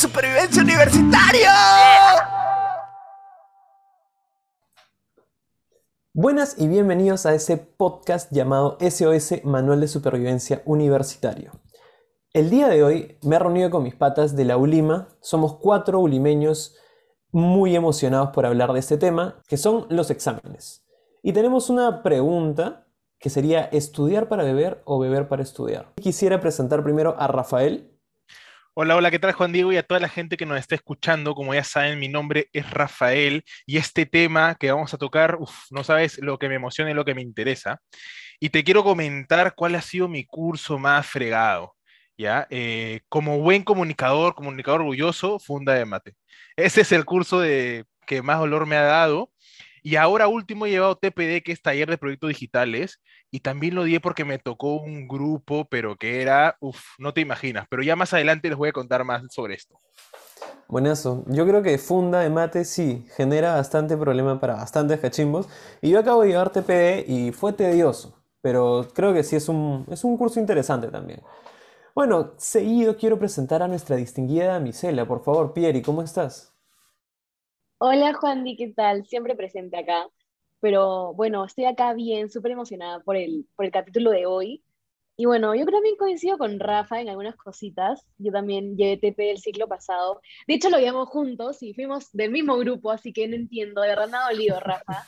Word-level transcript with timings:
Supervivencia 0.00 0.62
Universitario. 0.62 1.50
Buenas 6.14 6.58
y 6.58 6.68
bienvenidos 6.68 7.26
a 7.26 7.34
ese 7.34 7.58
podcast 7.58 8.32
llamado 8.32 8.78
SOS 8.80 9.44
Manual 9.44 9.82
de 9.82 9.88
Supervivencia 9.88 10.62
Universitario. 10.64 11.52
El 12.32 12.48
día 12.48 12.68
de 12.68 12.82
hoy 12.82 13.18
me 13.20 13.36
he 13.36 13.38
reunido 13.38 13.68
con 13.68 13.82
mis 13.82 13.94
patas 13.94 14.34
de 14.36 14.46
la 14.46 14.56
ULIMA. 14.56 15.08
Somos 15.20 15.56
cuatro 15.56 16.00
ulimeños 16.00 16.78
muy 17.30 17.76
emocionados 17.76 18.30
por 18.30 18.46
hablar 18.46 18.72
de 18.72 18.80
este 18.80 18.96
tema, 18.96 19.42
que 19.48 19.58
son 19.58 19.84
los 19.90 20.10
exámenes. 20.10 20.82
Y 21.22 21.34
tenemos 21.34 21.68
una 21.68 22.02
pregunta 22.02 22.86
que 23.18 23.28
sería 23.28 23.64
estudiar 23.64 24.30
para 24.30 24.44
beber 24.44 24.80
o 24.86 24.98
beber 24.98 25.28
para 25.28 25.42
estudiar. 25.42 25.92
Quisiera 25.96 26.40
presentar 26.40 26.82
primero 26.82 27.16
a 27.18 27.26
Rafael, 27.26 27.89
Hola, 28.74 28.94
hola, 28.94 29.10
¿qué 29.10 29.18
tal 29.18 29.32
Juan 29.32 29.52
Diego 29.52 29.72
y 29.72 29.76
a 29.76 29.82
toda 29.82 29.98
la 30.00 30.08
gente 30.08 30.36
que 30.36 30.46
nos 30.46 30.58
está 30.58 30.76
escuchando? 30.76 31.34
Como 31.34 31.52
ya 31.52 31.64
saben, 31.64 31.98
mi 31.98 32.08
nombre 32.08 32.48
es 32.52 32.70
Rafael 32.70 33.44
y 33.66 33.78
este 33.78 34.06
tema 34.06 34.54
que 34.54 34.70
vamos 34.70 34.94
a 34.94 34.98
tocar, 34.98 35.38
no 35.70 35.84
sabes 35.84 36.18
lo 36.18 36.38
que 36.38 36.48
me 36.48 36.54
emociona 36.54 36.90
y 36.90 36.94
lo 36.94 37.04
que 37.04 37.14
me 37.14 37.20
interesa. 37.20 37.80
Y 38.38 38.50
te 38.50 38.62
quiero 38.62 38.84
comentar 38.84 39.54
cuál 39.56 39.74
ha 39.74 39.82
sido 39.82 40.08
mi 40.08 40.24
curso 40.24 40.78
más 40.78 41.04
fregado, 41.06 41.74
¿ya? 42.16 42.46
Eh, 42.50 43.00
como 43.08 43.40
buen 43.40 43.64
comunicador, 43.64 44.34
comunicador 44.36 44.82
orgulloso, 44.82 45.40
funda 45.40 45.74
de 45.74 45.84
mate. 45.84 46.14
Ese 46.56 46.82
es 46.82 46.92
el 46.92 47.04
curso 47.04 47.40
de, 47.40 47.84
que 48.06 48.22
más 48.22 48.38
dolor 48.38 48.66
me 48.66 48.76
ha 48.76 48.82
dado 48.82 49.32
y 49.82 49.96
ahora 49.96 50.28
último 50.28 50.66
he 50.66 50.70
llevado 50.70 50.96
TPD, 50.96 51.42
que 51.42 51.52
es 51.52 51.62
Taller 51.62 51.88
de 51.88 51.98
Proyectos 51.98 52.28
Digitales, 52.28 53.00
y 53.30 53.40
también 53.40 53.74
lo 53.74 53.84
di 53.84 53.98
porque 53.98 54.24
me 54.24 54.38
tocó 54.38 54.76
un 54.76 55.06
grupo, 55.06 55.66
pero 55.70 55.96
que 55.96 56.22
era, 56.22 56.56
uff, 56.60 56.80
no 56.98 57.14
te 57.14 57.20
imaginas, 57.20 57.66
pero 57.70 57.82
ya 57.82 57.96
más 57.96 58.12
adelante 58.12 58.48
les 58.48 58.58
voy 58.58 58.70
a 58.70 58.72
contar 58.72 59.04
más 59.04 59.22
sobre 59.30 59.54
esto. 59.54 59.80
Buenazo. 60.68 61.24
Yo 61.26 61.46
creo 61.46 61.62
que 61.62 61.78
funda 61.78 62.20
de 62.20 62.30
mate 62.30 62.64
sí, 62.64 63.04
genera 63.16 63.54
bastante 63.54 63.96
problema 63.96 64.38
para 64.40 64.54
bastantes 64.54 65.00
cachimbos. 65.00 65.48
Y 65.82 65.90
yo 65.90 65.98
acabo 65.98 66.22
de 66.22 66.28
llevar 66.28 66.50
TPD 66.50 67.08
y 67.08 67.32
fue 67.32 67.52
tedioso, 67.52 68.22
pero 68.40 68.86
creo 68.94 69.12
que 69.12 69.24
sí 69.24 69.34
es 69.34 69.48
un, 69.48 69.84
es 69.90 70.04
un 70.04 70.16
curso 70.16 70.38
interesante 70.38 70.88
también. 70.88 71.22
Bueno, 71.92 72.34
seguido 72.36 72.96
quiero 72.96 73.18
presentar 73.18 73.62
a 73.62 73.68
nuestra 73.68 73.96
distinguida 73.96 74.46
damisela. 74.46 75.06
Por 75.06 75.24
favor, 75.24 75.52
Pieri, 75.52 75.82
¿cómo 75.82 76.02
estás? 76.02 76.49
Hola 77.82 78.12
Juan 78.12 78.44
¿qué 78.58 78.74
tal? 78.76 79.06
Siempre 79.06 79.34
presente 79.34 79.78
acá. 79.78 80.06
Pero 80.60 81.14
bueno, 81.14 81.46
estoy 81.46 81.64
acá 81.64 81.94
bien, 81.94 82.28
súper 82.28 82.52
emocionada 82.52 83.00
por 83.00 83.16
el, 83.16 83.46
por 83.56 83.64
el 83.64 83.72
capítulo 83.72 84.10
de 84.10 84.26
hoy. 84.26 84.62
Y 85.16 85.24
bueno, 85.24 85.54
yo 85.54 85.64
también 85.64 85.96
coincido 85.96 86.36
con 86.36 86.60
Rafa 86.60 87.00
en 87.00 87.08
algunas 87.08 87.36
cositas. 87.36 88.04
Yo 88.18 88.32
también 88.32 88.76
llevé 88.76 88.98
TP 88.98 89.30
el 89.30 89.38
ciclo 89.38 89.66
pasado. 89.66 90.20
De 90.46 90.54
hecho, 90.54 90.68
lo 90.68 90.76
llevamos 90.76 91.08
juntos 91.08 91.62
y 91.62 91.72
fuimos 91.72 92.12
del 92.12 92.30
mismo 92.30 92.58
grupo, 92.58 92.90
así 92.90 93.14
que 93.14 93.26
no 93.26 93.34
entiendo. 93.34 93.80
De 93.80 93.88
verdad 93.88 94.10
me 94.10 94.18
ha 94.18 94.60
Rafa. 94.60 95.06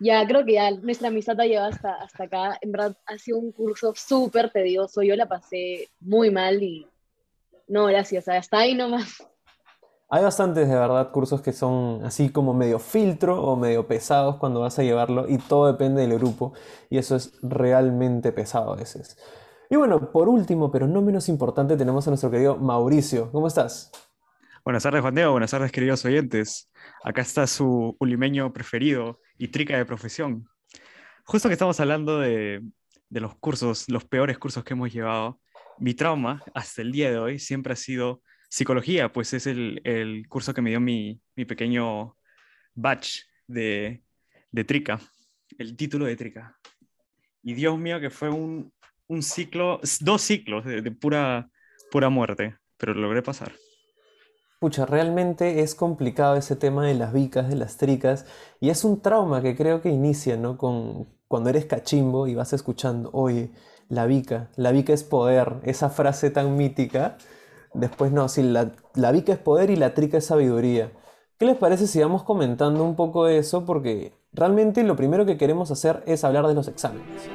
Ya 0.00 0.26
creo 0.26 0.44
que 0.44 0.54
ya 0.54 0.72
nuestra 0.72 1.08
amistad 1.08 1.40
ha 1.40 1.46
llegado 1.46 1.68
hasta, 1.68 2.02
hasta 2.02 2.24
acá. 2.24 2.58
En 2.60 2.72
verdad, 2.72 2.96
ha 3.06 3.16
sido 3.18 3.38
un 3.38 3.52
curso 3.52 3.94
súper 3.94 4.50
tedioso. 4.50 5.04
Yo 5.04 5.14
la 5.14 5.28
pasé 5.28 5.88
muy 6.00 6.32
mal 6.32 6.60
y 6.64 6.84
no, 7.68 7.86
gracias. 7.86 8.26
Hasta 8.26 8.58
ahí 8.58 8.74
nomás. 8.74 9.24
Hay 10.10 10.22
bastantes 10.22 10.66
de 10.66 10.74
verdad 10.74 11.10
cursos 11.10 11.42
que 11.42 11.52
son 11.52 12.02
así 12.02 12.30
como 12.30 12.54
medio 12.54 12.78
filtro 12.78 13.42
o 13.42 13.56
medio 13.56 13.86
pesados 13.86 14.36
cuando 14.36 14.60
vas 14.60 14.78
a 14.78 14.82
llevarlo 14.82 15.28
y 15.28 15.36
todo 15.36 15.70
depende 15.70 16.00
del 16.00 16.18
grupo 16.18 16.54
y 16.88 16.96
eso 16.96 17.14
es 17.14 17.38
realmente 17.42 18.32
pesado 18.32 18.72
a 18.72 18.76
veces. 18.76 19.18
Y 19.68 19.76
bueno, 19.76 20.10
por 20.10 20.30
último, 20.30 20.72
pero 20.72 20.86
no 20.86 21.02
menos 21.02 21.28
importante, 21.28 21.76
tenemos 21.76 22.06
a 22.06 22.10
nuestro 22.10 22.30
querido 22.30 22.56
Mauricio. 22.56 23.30
¿Cómo 23.32 23.48
estás? 23.48 23.92
Buenas 24.64 24.82
tardes, 24.82 25.02
Juan 25.02 25.14
Diego. 25.14 25.32
Buenas 25.32 25.50
tardes, 25.50 25.70
queridos 25.70 26.02
oyentes. 26.06 26.70
Acá 27.04 27.20
está 27.20 27.46
su 27.46 27.94
ulimeño 28.00 28.50
preferido 28.50 29.20
y 29.36 29.48
trica 29.48 29.76
de 29.76 29.84
profesión. 29.84 30.48
Justo 31.24 31.50
que 31.50 31.52
estamos 31.52 31.78
hablando 31.80 32.18
de, 32.18 32.62
de 33.10 33.20
los 33.20 33.34
cursos, 33.34 33.84
los 33.88 34.06
peores 34.06 34.38
cursos 34.38 34.64
que 34.64 34.72
hemos 34.72 34.90
llevado, 34.90 35.38
mi 35.76 35.92
trauma 35.92 36.42
hasta 36.54 36.80
el 36.80 36.92
día 36.92 37.10
de 37.10 37.18
hoy 37.18 37.38
siempre 37.38 37.74
ha 37.74 37.76
sido 37.76 38.22
psicología, 38.48 39.12
pues 39.12 39.32
es 39.34 39.46
el, 39.46 40.26
curso 40.28 40.54
que 40.54 40.62
me 40.62 40.70
dio 40.70 40.80
mi, 40.80 41.20
pequeño 41.34 42.16
batch 42.74 43.20
de, 43.46 44.02
Trica, 44.66 45.00
el 45.58 45.76
título 45.76 46.06
de 46.06 46.16
Trica. 46.16 46.58
Y 47.42 47.54
Dios 47.54 47.78
mío, 47.78 48.00
que 48.00 48.10
fue 48.10 48.28
un, 48.28 48.72
un 49.06 49.22
ciclo, 49.22 49.80
dos 50.00 50.22
ciclos 50.22 50.64
de, 50.64 50.82
de, 50.82 50.90
pura, 50.90 51.50
pura 51.90 52.08
muerte, 52.08 52.56
pero 52.76 52.94
lo 52.94 53.02
logré 53.02 53.22
pasar. 53.22 53.52
Pucha, 54.60 54.86
realmente 54.86 55.60
es 55.60 55.76
complicado 55.76 56.34
ese 56.34 56.56
tema 56.56 56.84
de 56.84 56.94
las 56.94 57.12
vicas, 57.12 57.48
de 57.48 57.54
las 57.54 57.76
tricas, 57.76 58.26
y 58.58 58.70
es 58.70 58.82
un 58.82 59.00
trauma 59.00 59.40
que 59.40 59.54
creo 59.56 59.80
que 59.80 59.88
inicia, 59.88 60.36
¿no? 60.36 60.58
Con, 60.58 61.06
cuando 61.28 61.50
eres 61.50 61.66
cachimbo 61.66 62.26
y 62.26 62.34
vas 62.34 62.52
escuchando, 62.52 63.10
oye, 63.12 63.50
la 63.88 64.06
vica, 64.06 64.50
la 64.56 64.72
vica 64.72 64.92
es 64.92 65.04
poder, 65.04 65.60
esa 65.62 65.90
frase 65.90 66.30
tan 66.30 66.56
mítica, 66.56 67.18
Después 67.74 68.12
no, 68.12 68.28
sí, 68.28 68.42
la, 68.42 68.72
la 68.94 69.12
vica 69.12 69.32
es 69.32 69.38
poder 69.38 69.70
y 69.70 69.76
la 69.76 69.94
trica 69.94 70.18
es 70.18 70.26
sabiduría. 70.26 70.92
¿Qué 71.38 71.46
les 71.46 71.56
parece 71.56 71.86
si 71.86 72.00
vamos 72.00 72.24
comentando 72.24 72.82
un 72.82 72.96
poco 72.96 73.26
de 73.26 73.38
eso? 73.38 73.64
Porque 73.64 74.12
realmente 74.32 74.82
lo 74.82 74.96
primero 74.96 75.24
que 75.24 75.36
queremos 75.36 75.70
hacer 75.70 76.02
es 76.06 76.24
hablar 76.24 76.46
de 76.48 76.54
los 76.54 76.66
exámenes. 76.66 77.28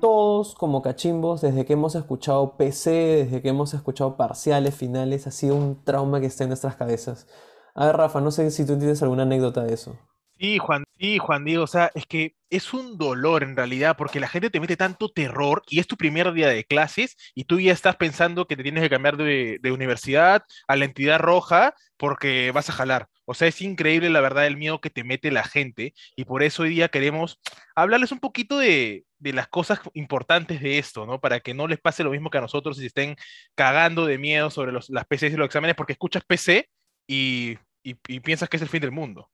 Todos 0.00 0.54
como 0.54 0.80
cachimbos, 0.80 1.40
desde 1.40 1.64
que 1.64 1.72
hemos 1.72 1.94
escuchado 1.94 2.56
PC, 2.56 2.90
desde 2.90 3.42
que 3.42 3.48
hemos 3.48 3.74
escuchado 3.74 4.16
parciales, 4.16 4.74
finales, 4.74 5.26
ha 5.26 5.30
sido 5.30 5.56
un 5.56 5.82
trauma 5.82 6.20
que 6.20 6.26
está 6.26 6.44
en 6.44 6.50
nuestras 6.50 6.76
cabezas. 6.76 7.26
A 7.74 7.86
ver, 7.86 7.96
Rafa, 7.96 8.20
no 8.20 8.30
sé 8.30 8.50
si 8.50 8.64
tú 8.64 8.78
tienes 8.78 9.02
alguna 9.02 9.24
anécdota 9.24 9.64
de 9.64 9.74
eso. 9.74 9.96
Sí, 10.40 10.56
Juan, 10.56 10.84
sí, 10.98 11.18
Juan 11.18 11.44
Diego, 11.44 11.64
o 11.64 11.66
sea, 11.66 11.90
es 11.94 12.06
que 12.06 12.34
es 12.48 12.72
un 12.72 12.96
dolor 12.96 13.42
en 13.42 13.54
realidad, 13.56 13.94
porque 13.98 14.20
la 14.20 14.28
gente 14.28 14.48
te 14.48 14.58
mete 14.58 14.74
tanto 14.74 15.10
terror 15.10 15.62
y 15.68 15.80
es 15.80 15.86
tu 15.86 15.98
primer 15.98 16.32
día 16.32 16.48
de 16.48 16.64
clases 16.64 17.14
y 17.34 17.44
tú 17.44 17.60
ya 17.60 17.72
estás 17.74 17.96
pensando 17.96 18.46
que 18.46 18.56
te 18.56 18.62
tienes 18.62 18.82
que 18.82 18.88
cambiar 18.88 19.18
de, 19.18 19.58
de 19.60 19.70
universidad 19.72 20.42
a 20.66 20.76
la 20.76 20.86
entidad 20.86 21.18
roja 21.18 21.74
porque 21.98 22.52
vas 22.52 22.70
a 22.70 22.72
jalar. 22.72 23.08
O 23.26 23.34
sea, 23.34 23.48
es 23.48 23.60
increíble 23.60 24.08
la 24.08 24.22
verdad 24.22 24.46
el 24.46 24.56
miedo 24.56 24.80
que 24.80 24.88
te 24.88 25.04
mete 25.04 25.30
la 25.30 25.44
gente 25.44 25.92
y 26.16 26.24
por 26.24 26.42
eso 26.42 26.62
hoy 26.62 26.70
día 26.70 26.88
queremos 26.88 27.38
hablarles 27.74 28.10
un 28.10 28.18
poquito 28.18 28.56
de, 28.58 29.04
de 29.18 29.32
las 29.34 29.46
cosas 29.48 29.80
importantes 29.92 30.62
de 30.62 30.78
esto, 30.78 31.04
¿no? 31.04 31.20
Para 31.20 31.40
que 31.40 31.52
no 31.52 31.68
les 31.68 31.80
pase 31.80 32.02
lo 32.02 32.12
mismo 32.12 32.30
que 32.30 32.38
a 32.38 32.40
nosotros 32.40 32.78
y 32.78 32.80
se 32.80 32.86
estén 32.86 33.16
cagando 33.54 34.06
de 34.06 34.16
miedo 34.16 34.48
sobre 34.50 34.72
las 34.72 35.06
PCs 35.06 35.34
y 35.34 35.36
los 35.36 35.46
exámenes 35.46 35.76
porque 35.76 35.92
escuchas 35.92 36.24
PC 36.26 36.70
y, 37.06 37.58
y, 37.82 37.96
y 38.08 38.20
piensas 38.20 38.48
que 38.48 38.56
es 38.56 38.62
el 38.62 38.70
fin 38.70 38.80
del 38.80 38.90
mundo. 38.90 39.30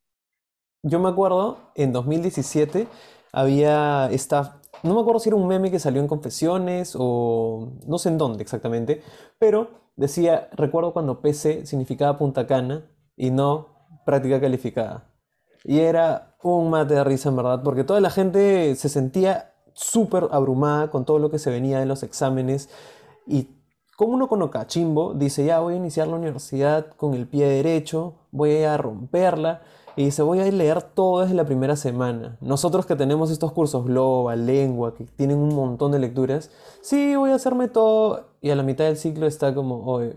Yo 0.83 1.01
me 1.01 1.09
acuerdo, 1.09 1.59
en 1.75 1.93
2017 1.93 2.87
había 3.33 4.09
esta, 4.11 4.61
no 4.83 4.95
me 4.95 5.01
acuerdo 5.01 5.21
si 5.21 5.29
era 5.29 5.37
un 5.37 5.47
meme 5.47 5.71
que 5.71 5.79
salió 5.79 6.01
en 6.01 6.09
Confesiones 6.09 6.95
o 6.99 7.73
no 7.87 7.99
sé 7.99 8.11
en 8.11 8.19
dónde 8.19 8.43
exactamente, 8.43 9.03
pero 9.39 9.71
decía, 9.97 10.49
recuerdo 10.53 10.93
cuando 10.93 11.21
PC 11.21 11.67
significaba 11.67 12.19
Punta 12.19 12.47
Cana 12.47 12.87
y 13.17 13.31
no 13.31 13.77
práctica 14.05 14.41
calificada. 14.41 15.11
Y 15.65 15.81
era 15.81 16.37
un 16.43 16.71
mate 16.71 16.95
de 16.95 17.05
risa 17.05 17.31
en 17.31 17.37
verdad, 17.37 17.63
porque 17.65 17.83
toda 17.83 18.01
la 18.01 18.11
gente 18.11 18.77
se 18.77 18.89
sentía 18.89 19.55
súper 19.73 20.29
abrumada 20.31 20.91
con 20.91 21.05
todo 21.05 21.19
lo 21.19 21.31
que 21.31 21.39
se 21.39 21.51
venía 21.51 21.81
de 21.81 21.87
los 21.87 22.03
exámenes 22.03 22.71
y 23.27 23.49
como 23.97 24.13
uno 24.13 24.29
con 24.29 24.47
cachimbo 24.49 25.15
dice, 25.15 25.45
ya 25.45 25.59
voy 25.61 25.75
a 25.75 25.79
iniciar 25.79 26.07
la 26.07 26.17
universidad 26.17 26.95
con 26.97 27.15
el 27.15 27.27
pie 27.27 27.47
derecho, 27.49 28.15
voy 28.31 28.63
a 28.63 28.77
romperla 28.77 29.63
y 29.97 30.05
dice, 30.05 30.23
voy 30.23 30.41
a 30.41 30.51
leer 30.51 30.83
todo 30.83 31.21
desde 31.23 31.35
la 31.35 31.47
primera 31.47 31.77
semana. 31.77 32.37
Nosotros 32.41 32.87
que 32.87 32.97
tenemos 32.97 33.31
estos 33.31 33.53
cursos 33.53 33.85
Global, 33.87 34.47
Lengua, 34.47 34.95
que 34.95 35.05
tienen 35.05 35.39
un 35.39 35.55
montón 35.55 35.93
de 35.93 35.99
lecturas, 35.99 36.51
sí, 36.83 37.17
voy 37.17 37.31
a 37.31 37.37
hacerme 37.37 37.69
todo. 37.69 38.29
Y 38.43 38.51
a 38.51 38.57
la 38.57 38.63
mitad 38.63 38.85
del 38.85 38.97
ciclo 38.99 39.27
está 39.27 39.55
como, 39.55 39.85
oye, 39.87 40.17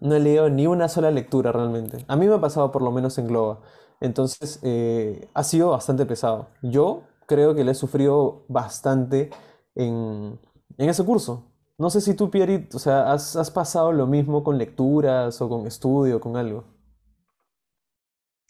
no 0.00 0.14
he 0.14 0.20
leído 0.20 0.48
ni 0.50 0.66
una 0.66 0.88
sola 0.88 1.10
lectura 1.10 1.52
realmente. 1.52 2.04
A 2.08 2.16
mí 2.16 2.26
me 2.26 2.34
ha 2.34 2.40
pasado 2.40 2.72
por 2.72 2.82
lo 2.82 2.90
menos 2.90 3.18
en 3.18 3.28
Globa. 3.28 3.60
Entonces, 4.00 4.58
eh, 4.62 5.28
ha 5.34 5.44
sido 5.44 5.70
bastante 5.70 6.06
pesado. 6.06 6.48
Yo 6.62 7.02
creo 7.26 7.54
que 7.54 7.64
le 7.64 7.72
he 7.72 7.74
sufrido 7.74 8.44
bastante 8.48 9.30
en, 9.74 10.40
en 10.78 10.88
ese 10.88 11.04
curso. 11.04 11.44
No 11.78 11.90
sé 11.90 12.00
si 12.00 12.14
tú, 12.14 12.30
Pierre, 12.30 12.68
o 12.74 12.78
sea, 12.78 13.12
has, 13.12 13.36
has 13.36 13.50
pasado 13.50 13.92
lo 13.92 14.06
mismo 14.06 14.42
con 14.44 14.58
lecturas 14.58 15.40
o 15.40 15.48
con 15.48 15.66
estudio, 15.66 16.20
con 16.20 16.36
algo. 16.36 16.64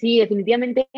Sí, 0.02 0.18
definitivamente. 0.18 0.88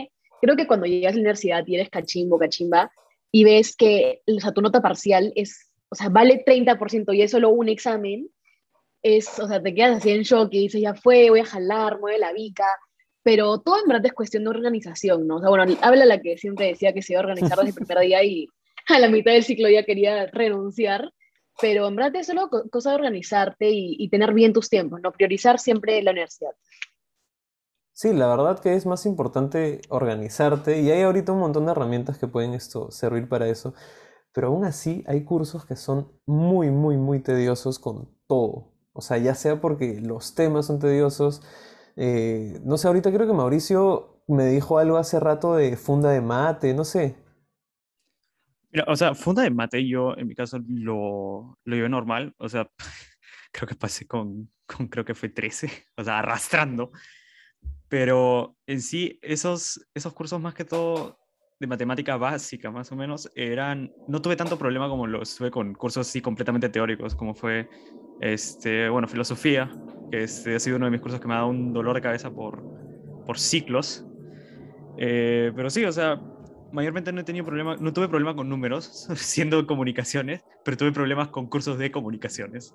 Creo 0.40 0.56
que 0.56 0.66
cuando 0.66 0.86
llegas 0.86 1.12
a 1.12 1.16
la 1.16 1.20
universidad 1.20 1.62
y 1.66 1.74
eres 1.74 1.90
cachimbo, 1.90 2.38
cachimba, 2.38 2.90
y 3.30 3.44
ves 3.44 3.76
que 3.76 4.22
o 4.26 4.40
sea, 4.40 4.52
tu 4.52 4.62
nota 4.62 4.80
parcial 4.80 5.30
es, 5.36 5.70
o 5.90 5.94
sea, 5.94 6.08
vale 6.08 6.42
30% 6.42 7.14
y 7.14 7.20
es 7.20 7.30
solo 7.30 7.50
un 7.50 7.68
examen, 7.68 8.30
es, 9.02 9.38
o 9.38 9.46
sea, 9.46 9.62
te 9.62 9.74
quedas 9.74 9.98
así 9.98 10.10
en 10.10 10.22
shock 10.22 10.48
y 10.54 10.60
dices, 10.60 10.80
ya 10.80 10.94
fue, 10.94 11.28
voy 11.28 11.40
a 11.40 11.44
jalar, 11.44 12.00
mueve 12.00 12.18
la 12.18 12.32
bica, 12.32 12.64
pero 13.22 13.60
todo 13.60 13.76
en 13.82 13.88
verdad 13.88 14.06
es 14.06 14.14
cuestión 14.14 14.44
de 14.44 14.50
organización, 14.50 15.26
¿no? 15.26 15.36
O 15.36 15.40
sea, 15.40 15.50
bueno, 15.50 15.76
habla 15.82 16.06
la 16.06 16.22
que 16.22 16.38
siempre 16.38 16.68
decía 16.68 16.94
que 16.94 17.02
se 17.02 17.12
iba 17.12 17.20
a 17.20 17.24
organizar 17.24 17.58
desde 17.58 17.78
el 17.78 17.86
primer 17.86 18.06
día 18.06 18.24
y 18.24 18.48
a 18.88 18.98
la 19.00 19.10
mitad 19.10 19.32
del 19.32 19.44
ciclo 19.44 19.68
ya 19.68 19.84
quería 19.84 20.28
renunciar, 20.28 21.12
pero 21.60 21.88
en 21.88 21.96
verdad 21.96 22.16
es 22.16 22.26
solo 22.26 22.48
cosa 22.70 22.88
de 22.88 22.96
organizarte 22.96 23.68
y, 23.68 23.96
y 23.98 24.08
tener 24.08 24.32
bien 24.32 24.54
tus 24.54 24.70
tiempos, 24.70 25.02
¿no? 25.02 25.12
Priorizar 25.12 25.58
siempre 25.58 26.00
la 26.00 26.12
universidad. 26.12 26.52
Sí, 27.96 28.12
la 28.12 28.26
verdad 28.26 28.58
que 28.58 28.74
es 28.74 28.86
más 28.86 29.06
importante 29.06 29.80
organizarte 29.88 30.80
y 30.80 30.90
hay 30.90 31.02
ahorita 31.02 31.30
un 31.30 31.38
montón 31.38 31.64
de 31.66 31.70
herramientas 31.72 32.18
que 32.18 32.26
pueden 32.26 32.52
esto 32.52 32.90
servir 32.90 33.28
para 33.28 33.48
eso, 33.48 33.72
pero 34.32 34.48
aún 34.48 34.64
así 34.64 35.04
hay 35.06 35.24
cursos 35.24 35.64
que 35.64 35.76
son 35.76 36.12
muy, 36.26 36.70
muy, 36.70 36.96
muy 36.96 37.20
tediosos 37.20 37.78
con 37.78 38.10
todo. 38.26 38.72
O 38.92 39.00
sea, 39.00 39.18
ya 39.18 39.34
sea 39.36 39.60
porque 39.60 40.00
los 40.00 40.34
temas 40.34 40.66
son 40.66 40.80
tediosos, 40.80 41.42
eh, 41.96 42.60
no 42.64 42.78
sé, 42.78 42.88
ahorita 42.88 43.12
creo 43.12 43.28
que 43.28 43.32
Mauricio 43.32 44.22
me 44.26 44.46
dijo 44.46 44.78
algo 44.78 44.96
hace 44.98 45.20
rato 45.20 45.54
de 45.54 45.76
funda 45.76 46.10
de 46.10 46.20
mate, 46.20 46.74
no 46.74 46.84
sé. 46.84 47.14
Mira, 48.72 48.86
o 48.88 48.96
sea, 48.96 49.14
funda 49.14 49.44
de 49.44 49.50
mate 49.50 49.86
yo 49.86 50.16
en 50.16 50.26
mi 50.26 50.34
caso 50.34 50.58
lo, 50.68 51.58
lo 51.64 51.76
llevé 51.76 51.88
normal, 51.88 52.34
o 52.38 52.48
sea, 52.48 52.68
creo 53.52 53.68
que 53.68 53.76
pasé 53.76 54.06
con, 54.08 54.50
con 54.66 54.88
creo 54.88 55.04
que 55.04 55.14
fue 55.14 55.28
13, 55.28 55.70
o 55.96 56.02
sea, 56.02 56.18
arrastrando. 56.18 56.90
Pero 57.88 58.56
en 58.66 58.80
sí, 58.80 59.18
esos, 59.22 59.86
esos 59.94 60.12
cursos 60.12 60.40
más 60.40 60.54
que 60.54 60.64
todo 60.64 61.18
de 61.60 61.66
matemática 61.66 62.16
básica, 62.16 62.70
más 62.70 62.90
o 62.92 62.96
menos, 62.96 63.30
eran, 63.34 63.92
no 64.06 64.20
tuve 64.20 64.36
tanto 64.36 64.58
problema 64.58 64.88
como 64.88 65.06
los 65.06 65.36
tuve 65.36 65.50
con 65.50 65.74
cursos 65.74 66.08
así 66.08 66.20
completamente 66.20 66.68
teóricos, 66.68 67.14
como 67.14 67.34
fue, 67.34 67.68
este, 68.20 68.88
bueno, 68.88 69.06
filosofía, 69.06 69.72
que 70.10 70.24
este, 70.24 70.56
ha 70.56 70.60
sido 70.60 70.76
uno 70.76 70.86
de 70.86 70.92
mis 70.92 71.00
cursos 71.00 71.20
que 71.20 71.28
me 71.28 71.34
ha 71.34 71.38
dado 71.38 71.48
un 71.48 71.72
dolor 71.72 71.94
de 71.94 72.02
cabeza 72.02 72.30
por, 72.30 72.64
por 73.24 73.38
ciclos. 73.38 74.04
Eh, 74.96 75.52
pero 75.54 75.70
sí, 75.70 75.84
o 75.84 75.92
sea, 75.92 76.20
mayormente 76.72 77.12
no 77.12 77.20
he 77.20 77.24
tenido 77.24 77.44
problema, 77.44 77.76
no 77.76 77.92
tuve 77.92 78.08
problema 78.08 78.34
con 78.34 78.48
números, 78.48 79.06
siendo 79.16 79.66
comunicaciones, 79.66 80.42
pero 80.64 80.76
tuve 80.76 80.92
problemas 80.92 81.28
con 81.28 81.46
cursos 81.46 81.78
de 81.78 81.90
comunicaciones. 81.90 82.74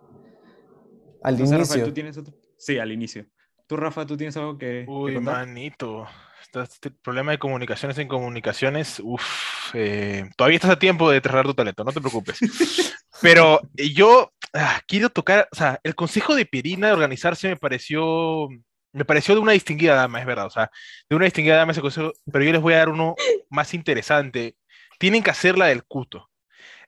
Al 1.21 1.39
inicio. 1.39 1.83
¿tú 1.83 1.91
tienes 1.91 2.17
otro? 2.17 2.33
Sí, 2.57 2.79
al 2.79 2.91
inicio. 2.91 3.25
Tú, 3.69 3.77
Rafa, 3.77 4.03
¿tú 4.03 4.17
tienes 4.17 4.35
algo 4.35 4.57
que, 4.57 4.83
Uy, 4.87 5.13
contar? 5.13 5.45
manito. 5.45 6.07
Este 6.51 6.89
problema 6.89 7.33
de 7.33 7.37
comunicaciones 7.37 7.99
en 7.99 8.07
comunicaciones, 8.07 8.99
uff, 8.99 9.75
eh, 9.75 10.27
todavía 10.35 10.55
estás 10.55 10.71
a 10.71 10.79
tiempo 10.79 11.11
de 11.11 11.21
trasladar 11.21 11.45
tu 11.45 11.53
talento, 11.53 11.83
no 11.83 11.91
te 11.91 12.01
preocupes. 12.01 12.39
Pero 13.21 13.61
eh, 13.77 13.93
yo 13.93 14.33
ah, 14.55 14.81
quiero 14.87 15.11
tocar, 15.11 15.47
o 15.51 15.55
sea, 15.55 15.79
el 15.83 15.93
consejo 15.93 16.33
de 16.33 16.47
Pirina 16.47 16.87
de 16.87 16.93
organizarse 16.93 17.47
me 17.47 17.57
pareció, 17.57 18.47
me 18.91 19.05
pareció 19.05 19.35
de 19.35 19.41
una 19.41 19.51
distinguida 19.51 19.93
dama, 19.93 20.19
es 20.19 20.25
verdad, 20.25 20.47
o 20.47 20.49
sea, 20.49 20.71
de 21.07 21.15
una 21.15 21.25
distinguida 21.25 21.57
dama 21.57 21.73
ese 21.73 21.81
consejo, 21.81 22.11
pero 22.31 22.43
yo 22.43 22.51
les 22.51 22.61
voy 22.61 22.73
a 22.73 22.77
dar 22.77 22.89
uno 22.89 23.13
más 23.51 23.75
interesante. 23.75 24.57
Tienen 24.97 25.21
que 25.21 25.29
hacer 25.29 25.59
la 25.59 25.67
del 25.67 25.83
cuto. 25.83 26.31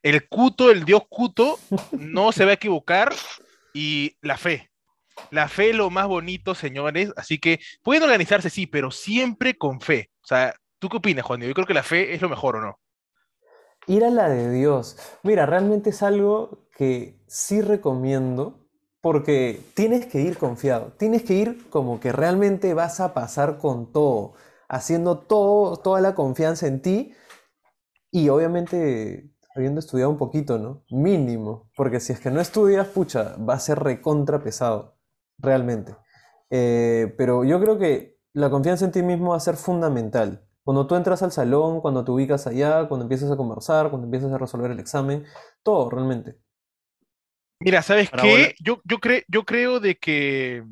El 0.02 0.28
cuto, 0.28 0.72
el 0.72 0.84
dios 0.84 1.04
cuto, 1.08 1.60
no 1.92 2.32
se 2.32 2.44
va 2.44 2.52
a 2.52 2.56
equivocar 2.56 3.14
y 3.72 4.18
la 4.22 4.40
fe. 4.40 4.71
La 5.30 5.48
fe 5.48 5.74
lo 5.74 5.90
más 5.90 6.08
bonito, 6.08 6.56
señores. 6.56 7.12
Así 7.16 7.40
que 7.40 7.60
pueden 7.84 8.04
organizarse, 8.04 8.50
sí, 8.50 8.68
pero 8.68 8.92
siempre 8.92 9.58
con 9.58 9.82
fe. 9.82 10.10
O 10.24 10.28
sea, 10.28 10.56
¿tú 10.80 10.90
qué 10.90 10.98
opinas, 10.98 11.26
Juan? 11.26 11.42
Yo 11.42 11.54
creo 11.54 11.68
que 11.68 11.74
la 11.74 11.84
fe 11.84 12.14
es 12.14 12.22
lo 12.22 12.30
mejor, 12.30 12.58
¿o 12.58 12.62
no? 12.62 12.80
Ir 13.88 14.04
a 14.04 14.10
la 14.10 14.30
de 14.30 14.52
Dios. 14.52 14.98
Mira, 15.24 15.46
realmente 15.46 15.90
es 15.90 16.04
algo 16.04 16.68
que 16.76 17.20
sí 17.28 17.62
recomiendo 17.62 18.60
porque 19.02 19.60
tienes 19.74 20.06
que 20.06 20.22
ir 20.22 20.38
confiado. 20.38 20.94
Tienes 20.98 21.24
que 21.24 21.34
ir 21.34 21.70
como 21.70 22.00
que 22.00 22.12
realmente 22.12 22.74
vas 22.74 23.00
a 23.00 23.14
pasar 23.14 23.58
con 23.58 23.92
todo, 23.92 24.34
haciendo 24.70 25.18
toda 25.18 26.02
la 26.02 26.14
confianza 26.14 26.68
en 26.68 26.82
ti 26.82 27.14
y 28.12 28.30
obviamente 28.30 29.32
habiendo 29.56 29.80
estudiado 29.80 30.12
un 30.12 30.18
poquito, 30.18 30.60
¿no? 30.60 30.84
Mínimo, 30.90 31.70
porque 31.76 32.00
si 32.00 32.14
es 32.14 32.20
que 32.20 32.32
no 32.32 32.40
estudias, 32.40 32.88
pucha, 32.88 33.36
va 33.38 33.56
a 33.56 33.60
ser 33.60 33.80
recontra 33.80 34.42
pesado 34.42 35.01
realmente. 35.42 35.96
Eh, 36.50 37.14
pero 37.18 37.44
yo 37.44 37.60
creo 37.62 37.78
que 37.80 38.18
la 38.34 38.50
confianza 38.50 38.86
en 38.86 38.92
ti 38.92 39.04
mismo 39.04 39.32
va 39.32 39.38
a 39.38 39.40
ser 39.40 39.56
fundamental. 39.58 40.44
Cuando 40.64 40.88
tú 40.88 40.96
entras 40.96 41.24
al 41.24 41.32
salón, 41.32 41.82
cuando 41.82 42.04
te 42.06 42.12
ubicas 42.12 42.48
allá, 42.48 42.88
cuando 42.88 43.06
empiezas 43.06 43.32
a 43.32 43.38
conversar, 43.38 43.90
cuando 43.90 44.06
empiezas 44.08 44.32
a 44.34 44.38
resolver 44.38 44.72
el 44.72 44.80
examen, 44.80 45.26
todo 45.64 45.90
realmente. 45.90 46.38
Mira, 47.60 47.82
¿sabes 47.84 48.10
Para 48.10 48.26
qué? 48.26 48.26
volar. 48.26 48.56
Yo, 48.60 48.82
yo, 48.86 48.98
cre- 49.00 49.24
yo 49.28 49.46
creo 49.46 49.80
de 49.80 49.96
que 49.98 50.64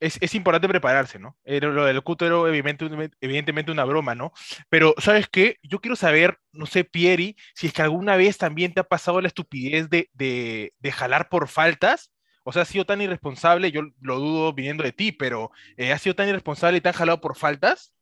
es, 0.00 0.18
es 0.22 0.34
importante 0.34 0.68
prepararse, 0.68 1.18
¿no? 1.18 1.36
Era 1.44 1.68
lo 1.70 1.84
del 1.86 2.02
cuto 2.02 2.26
era 2.26 2.36
evidentemente, 2.48 3.16
evidentemente 3.20 3.72
una 3.72 3.84
broma, 3.84 4.14
¿no? 4.14 4.32
Pero, 4.70 4.94
¿sabes 4.98 5.28
qué? 5.30 5.56
Yo 5.62 5.80
quiero 5.80 5.96
saber, 5.96 6.38
no 6.52 6.66
sé, 6.66 6.84
Pieri, 6.84 7.36
si 7.54 7.68
es 7.68 7.74
que 7.74 7.82
alguna 7.82 8.16
vez 8.16 8.38
también 8.38 8.74
te 8.74 8.80
ha 8.80 8.84
pasado 8.84 9.20
la 9.22 9.28
estupidez 9.28 9.90
de, 9.90 10.10
de, 10.14 10.74
de 10.78 10.92
jalar 10.92 11.28
por 11.30 11.48
faltas. 11.48 12.12
O 12.48 12.52
sea, 12.52 12.62
has 12.62 12.68
sido 12.68 12.86
tan 12.86 13.02
irresponsable, 13.02 13.70
yo 13.70 13.82
lo 14.00 14.18
dudo 14.18 14.54
viniendo 14.54 14.82
de 14.82 14.92
ti, 14.92 15.12
pero 15.12 15.50
eh, 15.76 15.92
¿has 15.92 16.00
sido 16.00 16.16
tan 16.16 16.30
irresponsable 16.30 16.78
y 16.78 16.80
te 16.80 16.88
han 16.88 16.94
jalado 16.94 17.20
por 17.20 17.36
faltas? 17.36 17.92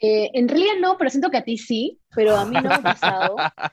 Eh, 0.00 0.28
en 0.34 0.48
realidad 0.48 0.72
no, 0.80 0.98
pero 0.98 1.08
siento 1.08 1.30
que 1.30 1.36
a 1.36 1.44
ti 1.44 1.56
sí, 1.56 2.00
pero 2.12 2.34
a 2.34 2.44
mí 2.44 2.56
no 2.56 2.68
me 2.68 2.74
ha 2.74 2.82
pasado. 2.82 3.36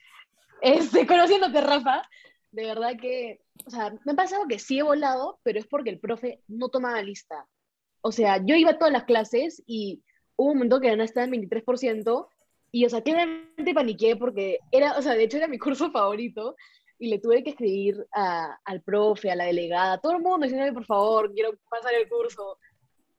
Este, 0.61 1.05
conociéndote, 1.07 1.59
Rafa, 1.59 2.07
de 2.51 2.63
verdad 2.63 2.93
que, 3.01 3.41
o 3.65 3.69
sea, 3.69 3.91
me 4.05 4.13
ha 4.13 4.15
pasado 4.15 4.47
que 4.47 4.59
sí 4.59 4.79
he 4.79 4.83
volado, 4.83 5.39
pero 5.43 5.59
es 5.59 5.65
porque 5.65 5.89
el 5.89 5.99
profe 5.99 6.41
no 6.47 6.69
tomaba 6.69 7.01
lista. 7.01 7.47
O 7.99 8.13
sea, 8.13 8.37
yo 8.37 8.55
iba 8.55 8.69
a 8.69 8.77
todas 8.77 8.93
las 8.93 9.03
clases 9.03 9.61
y 9.65 10.03
hubo 10.37 10.51
un 10.51 10.57
momento 10.59 10.79
que 10.79 10.95
no 10.95 11.03
estaba 11.03 11.25
en 11.25 11.49
23% 11.49 12.27
y, 12.71 12.85
o 12.85 12.89
sea, 12.89 13.01
claramente 13.01 13.73
paniqué 13.73 14.15
porque 14.15 14.59
era, 14.71 14.95
o 14.95 15.01
sea, 15.01 15.15
de 15.15 15.23
hecho 15.23 15.35
era 15.35 15.49
mi 15.49 15.57
curso 15.57 15.91
favorito 15.91 16.55
y 17.03 17.07
le 17.07 17.19
tuve 17.19 17.43
que 17.43 17.49
escribir 17.49 18.07
a- 18.13 18.57
al 18.63 18.81
profe, 18.81 19.29
a 19.29 19.35
la 19.35 19.43
delegada, 19.43 19.93
a 19.93 19.97
todo 19.97 20.13
el 20.13 20.21
mundo 20.21 20.45
diciéndole, 20.45 20.71
por 20.71 20.85
favor, 20.85 21.33
quiero 21.33 21.51
pasar 21.69 21.93
el 21.95 22.07
curso. 22.07 22.57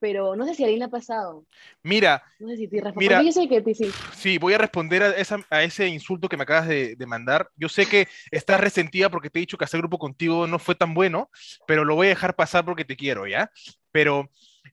Pero 0.01 0.35
no 0.37 0.47
sé 0.47 0.55
si 0.55 0.63
a 0.63 0.67
alguien 0.67 0.79
le 0.81 0.85
ha 0.87 0.89
pasado. 0.89 1.45
Mira, 1.83 2.23
No 2.39 2.49
sé 2.49 2.57
si 2.57 2.81
Rafa. 2.81 2.99
Mira, 2.99 3.23
yo 3.23 3.31
sé 3.33 3.47
que 3.49 3.61
ti 3.61 3.75
sí. 3.75 3.91
Sí, 4.15 4.39
voy 4.39 4.55
a 4.55 4.59
responder 4.59 5.03
a, 5.03 5.11
esa- 5.11 5.45
a 5.51 5.63
ese 5.63 5.87
insulto 5.89 6.29
que 6.29 6.37
me 6.39 6.43
acabas 6.45 6.67
de, 6.69 6.97
de 6.97 7.07
mandar. 7.07 7.49
Yo 7.57 7.69
sé 7.69 7.87
que 7.87 8.09
estás 8.31 8.59
resentida 8.61 9.11
porque 9.11 9.29
te 9.31 9.39
he 9.39 9.41
dicho 9.41 9.57
que 9.59 9.65
hacer 9.65 9.81
grupo 9.81 9.99
contigo 9.99 10.47
no 10.47 10.59
fue 10.59 10.75
tan 10.75 10.95
bueno, 10.95 11.31
pero 11.67 11.85
lo 11.85 11.95
voy 11.95 12.07
a 12.07 12.11
dejar 12.11 12.35
pasar 12.37 12.65
porque 12.65 12.85
te 12.87 12.97
quiero, 12.97 13.27
¿ya? 13.27 13.51
Pero 13.93 14.29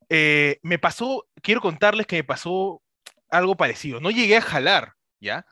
eh, 0.10 0.58
me 0.63 0.80
pasó, 0.80 1.25
quiero 1.42 1.60
contarles 1.62 2.08
que 2.08 2.16
me 2.18 2.24
pasó 2.24 2.81
algo 3.30 3.56
parecido. 3.56 4.00
No 4.00 4.10
llegué 4.10 4.38
a 4.38 4.42
jalar, 4.42 4.94
¿ya? 5.21 5.45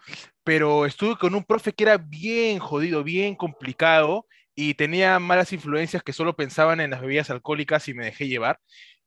Pero 0.44 0.86
estuve 0.86 1.16
con 1.16 1.36
un 1.36 1.46
profe 1.46 1.74
que 1.74 1.84
era 1.84 1.98
bien 1.98 2.60
jodido, 2.60 3.04
bien 3.04 3.36
complicado 3.36 4.26
y 4.56 4.74
tenía 4.74 5.20
malas 5.20 5.54
influencias 5.54 6.04
que 6.04 6.12
solo 6.12 6.36
pensaban 6.36 6.82
en 6.82 6.90
las 6.90 7.00
bebidas 7.00 7.30
alcohólicas 7.30 7.88
y 7.88 7.94
me 7.94 8.04
dejé 8.04 8.28
llevar. 8.28 8.60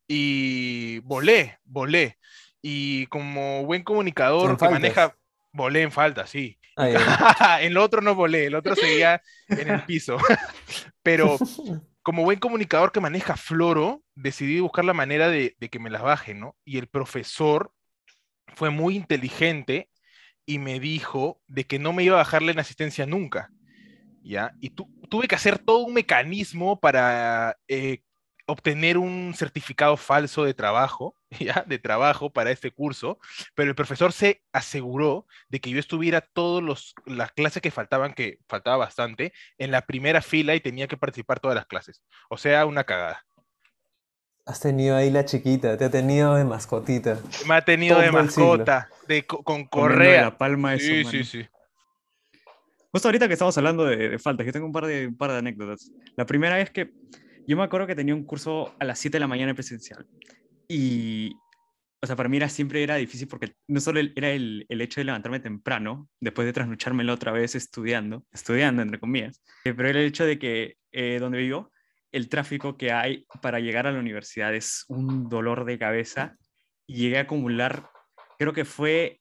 Y 0.09 1.01
volé, 1.01 1.59
volé. 1.65 2.19
Y 2.63 3.07
como 3.09 3.65
buen 3.67 3.83
comunicador 3.83 4.57
que 4.57 4.69
maneja, 4.69 5.15
volé 5.53 5.83
en 5.83 5.93
falta, 5.93 6.27
sí. 6.27 6.59
Ya. 6.79 7.61
en 7.61 7.75
lo 7.75 7.85
otro 7.85 8.01
no 8.01 8.15
volé, 8.15 8.47
el 8.47 8.55
otro 8.55 8.75
seguía 8.75 9.21
en 9.49 9.69
el 9.69 9.85
piso. 9.85 10.17
Pero 11.03 11.37
como 12.03 12.25
buen 12.25 12.39
comunicador 12.39 12.93
que 12.93 13.01
maneja 13.01 13.37
Floro, 13.37 14.03
decidí 14.15 14.59
buscar 14.59 14.87
la 14.87 14.95
manera 14.95 15.29
de, 15.29 15.55
de 15.61 15.69
que 15.69 15.79
me 15.79 15.91
las 15.91 16.01
baje, 16.01 16.33
¿no? 16.33 16.57
Y 16.65 16.79
el 16.79 16.87
profesor 16.87 17.73
fue 18.55 18.71
muy 18.71 18.97
inteligente 18.97 19.91
y 20.47 20.59
me 20.59 20.81
dijo 20.81 21.41
de 21.47 21.65
que 21.67 21.79
no 21.79 21.93
me 21.93 22.05
iba 22.05 22.17
a 22.17 22.19
bajarle 22.19 22.53
en 22.53 22.59
asistencia 22.61 23.07
nunca, 23.07 23.51
¿ya? 24.23 24.53
Y 24.61 24.71
tu- 24.71 24.91
tuve 25.11 25.29
que 25.29 25.35
hacer 25.35 25.59
todo 25.59 25.79
un 25.81 25.95
mecanismo 25.95 26.81
para 26.81 27.57
eh, 27.69 28.03
obtener 28.47 28.99
un 28.99 29.35
certificado 29.37 29.97
falso 29.97 30.45
de 30.45 30.55
trabajo, 30.55 31.17
¿ya? 31.41 31.65
De 31.67 31.79
trabajo 31.79 32.33
para 32.33 32.51
este 32.51 32.71
curso, 32.73 33.19
pero 33.55 33.71
el 33.71 33.75
profesor 33.77 34.13
se 34.13 34.43
aseguró 34.53 35.27
de 35.49 35.61
que 35.61 35.71
yo 35.71 35.79
estuviera 35.79 36.21
todas 36.21 36.95
las 37.07 37.33
clases 37.33 37.63
que 37.63 37.71
faltaban, 37.71 38.15
que 38.15 38.39
faltaba 38.49 38.77
bastante, 38.79 39.33
en 39.59 39.71
la 39.71 39.83
primera 39.87 40.23
fila 40.23 40.55
y 40.55 40.61
tenía 40.61 40.89
que 40.89 40.97
participar 40.97 41.41
todas 41.41 41.57
las 41.57 41.67
clases. 41.67 42.03
O 42.31 42.37
sea, 42.39 42.67
una 42.67 42.85
cagada. 42.85 43.25
Has 44.45 44.59
tenido 44.61 44.97
ahí 44.97 45.11
la 45.11 45.25
chiquita, 45.25 45.77
te 45.77 45.85
ha 45.85 45.91
tenido 45.91 46.35
de 46.35 46.45
mascotita. 46.45 47.19
Me 47.47 47.55
ha 47.55 47.65
tenido 47.65 48.01
de 48.01 48.11
Todo 48.11 48.29
siglo. 48.29 48.49
mascota, 48.49 48.89
de, 49.07 49.25
co- 49.25 49.45
con 49.45 49.63
de 49.63 49.69
correa. 49.69 50.23
la 50.23 50.37
palma 50.39 50.73
de 50.73 50.81
su 50.81 50.87
Sí, 50.87 51.05
mano. 51.05 51.11
sí, 51.11 51.25
sí. 51.25 51.47
Justo 52.91 53.09
ahorita 53.09 53.29
que 53.29 53.35
estamos 53.35 53.57
hablando 53.57 53.85
de, 53.85 54.09
de 54.11 54.19
faltas, 54.19 54.45
yo 54.45 54.53
tengo 54.53 54.67
un 54.67 54.73
par 54.73 54.87
de, 54.87 55.07
un 55.07 55.17
par 55.17 55.31
de 55.31 55.39
anécdotas. 55.39 55.93
La 56.17 56.27
primera 56.27 56.61
es 56.61 56.71
que 56.71 56.91
yo 57.47 57.57
me 57.57 57.63
acuerdo 57.63 57.87
que 57.87 57.95
tenía 57.95 58.15
un 58.15 58.25
curso 58.25 58.75
a 58.81 58.85
las 58.85 58.99
7 58.99 59.17
de 59.17 59.21
la 59.21 59.29
mañana 59.29 59.55
presencial. 59.55 60.07
Y, 60.69 61.33
o 62.03 62.07
sea, 62.07 62.17
para 62.17 62.29
mí 62.29 62.37
era, 62.37 62.49
siempre 62.49 62.83
era 62.83 62.97
difícil 62.97 63.29
porque 63.29 63.55
no 63.69 63.81
solo 63.81 64.01
el- 64.01 64.13
era 64.17 64.31
el, 64.31 64.67
el 64.69 64.81
hecho 64.81 65.01
de 65.01 65.05
levantarme 65.05 65.39
temprano, 65.39 66.09
después 66.21 66.47
de 66.47 66.53
trasnochármelo 66.53 67.13
otra 67.15 67.31
vez 67.31 67.55
estudiando, 67.55 68.27
estudiando 68.33 68.83
entre 68.83 68.99
comillas, 68.99 69.41
eh, 69.65 69.73
pero 69.73 69.89
era 69.89 70.01
el 70.01 70.07
hecho 70.07 70.27
de 70.27 70.39
que 70.41 70.77
eh, 70.91 71.19
donde 71.21 71.39
vivo, 71.39 71.71
el 72.13 72.29
tráfico 72.29 72.77
que 72.77 72.93
hay 72.93 73.27
para 73.41 73.59
llegar 73.59 73.87
a 73.87 73.93
la 73.93 73.99
universidad 73.99 74.55
es 74.55 74.85
un 74.89 75.29
dolor 75.29 75.65
de 75.65 75.79
cabeza 75.79 76.37
y 76.87 76.97
llegué 76.97 77.19
a 77.19 77.23
acumular, 77.23 77.89
creo 78.39 78.53
que 78.53 78.65
fue 78.65 79.21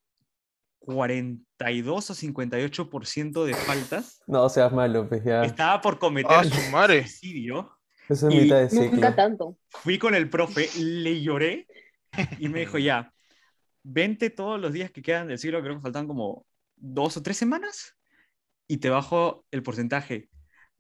42 0.80 2.10
o 2.10 2.14
58% 2.14 3.46
de 3.46 3.54
faltas. 3.54 4.22
No 4.28 4.50
seas 4.50 4.74
malo, 4.74 5.08
pues 5.08 5.24
ya. 5.24 5.44
Estaba 5.44 5.80
por 5.80 6.00
cometer 6.00 6.38
¡Ah, 6.38 6.44
su 6.44 6.72
madre! 6.72 7.02
suicidio. 7.08 7.78
Eso 8.10 8.28
es 8.28 8.36
mitad 8.36 8.58
de 8.58 8.70
ciclo. 8.70 8.92
Nunca 8.92 9.16
tanto. 9.16 9.58
Fui 9.70 9.98
con 9.98 10.16
el 10.16 10.30
profe, 10.30 10.68
le 10.78 11.22
lloré 11.22 11.68
y 12.40 12.50
me 12.50 12.62
dijo, 12.62 12.78
ya, 12.78 13.14
vente 13.84 14.30
todos 14.30 14.60
los 14.60 14.74
días 14.74 14.92
que 14.92 15.02
quedan 15.02 15.28
del 15.28 15.38
ciclo, 15.38 15.62
creo 15.62 15.76
que 15.76 15.82
faltan 15.82 16.08
como 16.08 16.46
dos 16.76 17.16
o 17.16 17.24
tres 17.24 17.38
semanas, 17.38 17.96
y 18.68 18.78
te 18.78 18.90
bajo 18.90 19.46
el 19.52 19.64
porcentaje. 19.64 20.30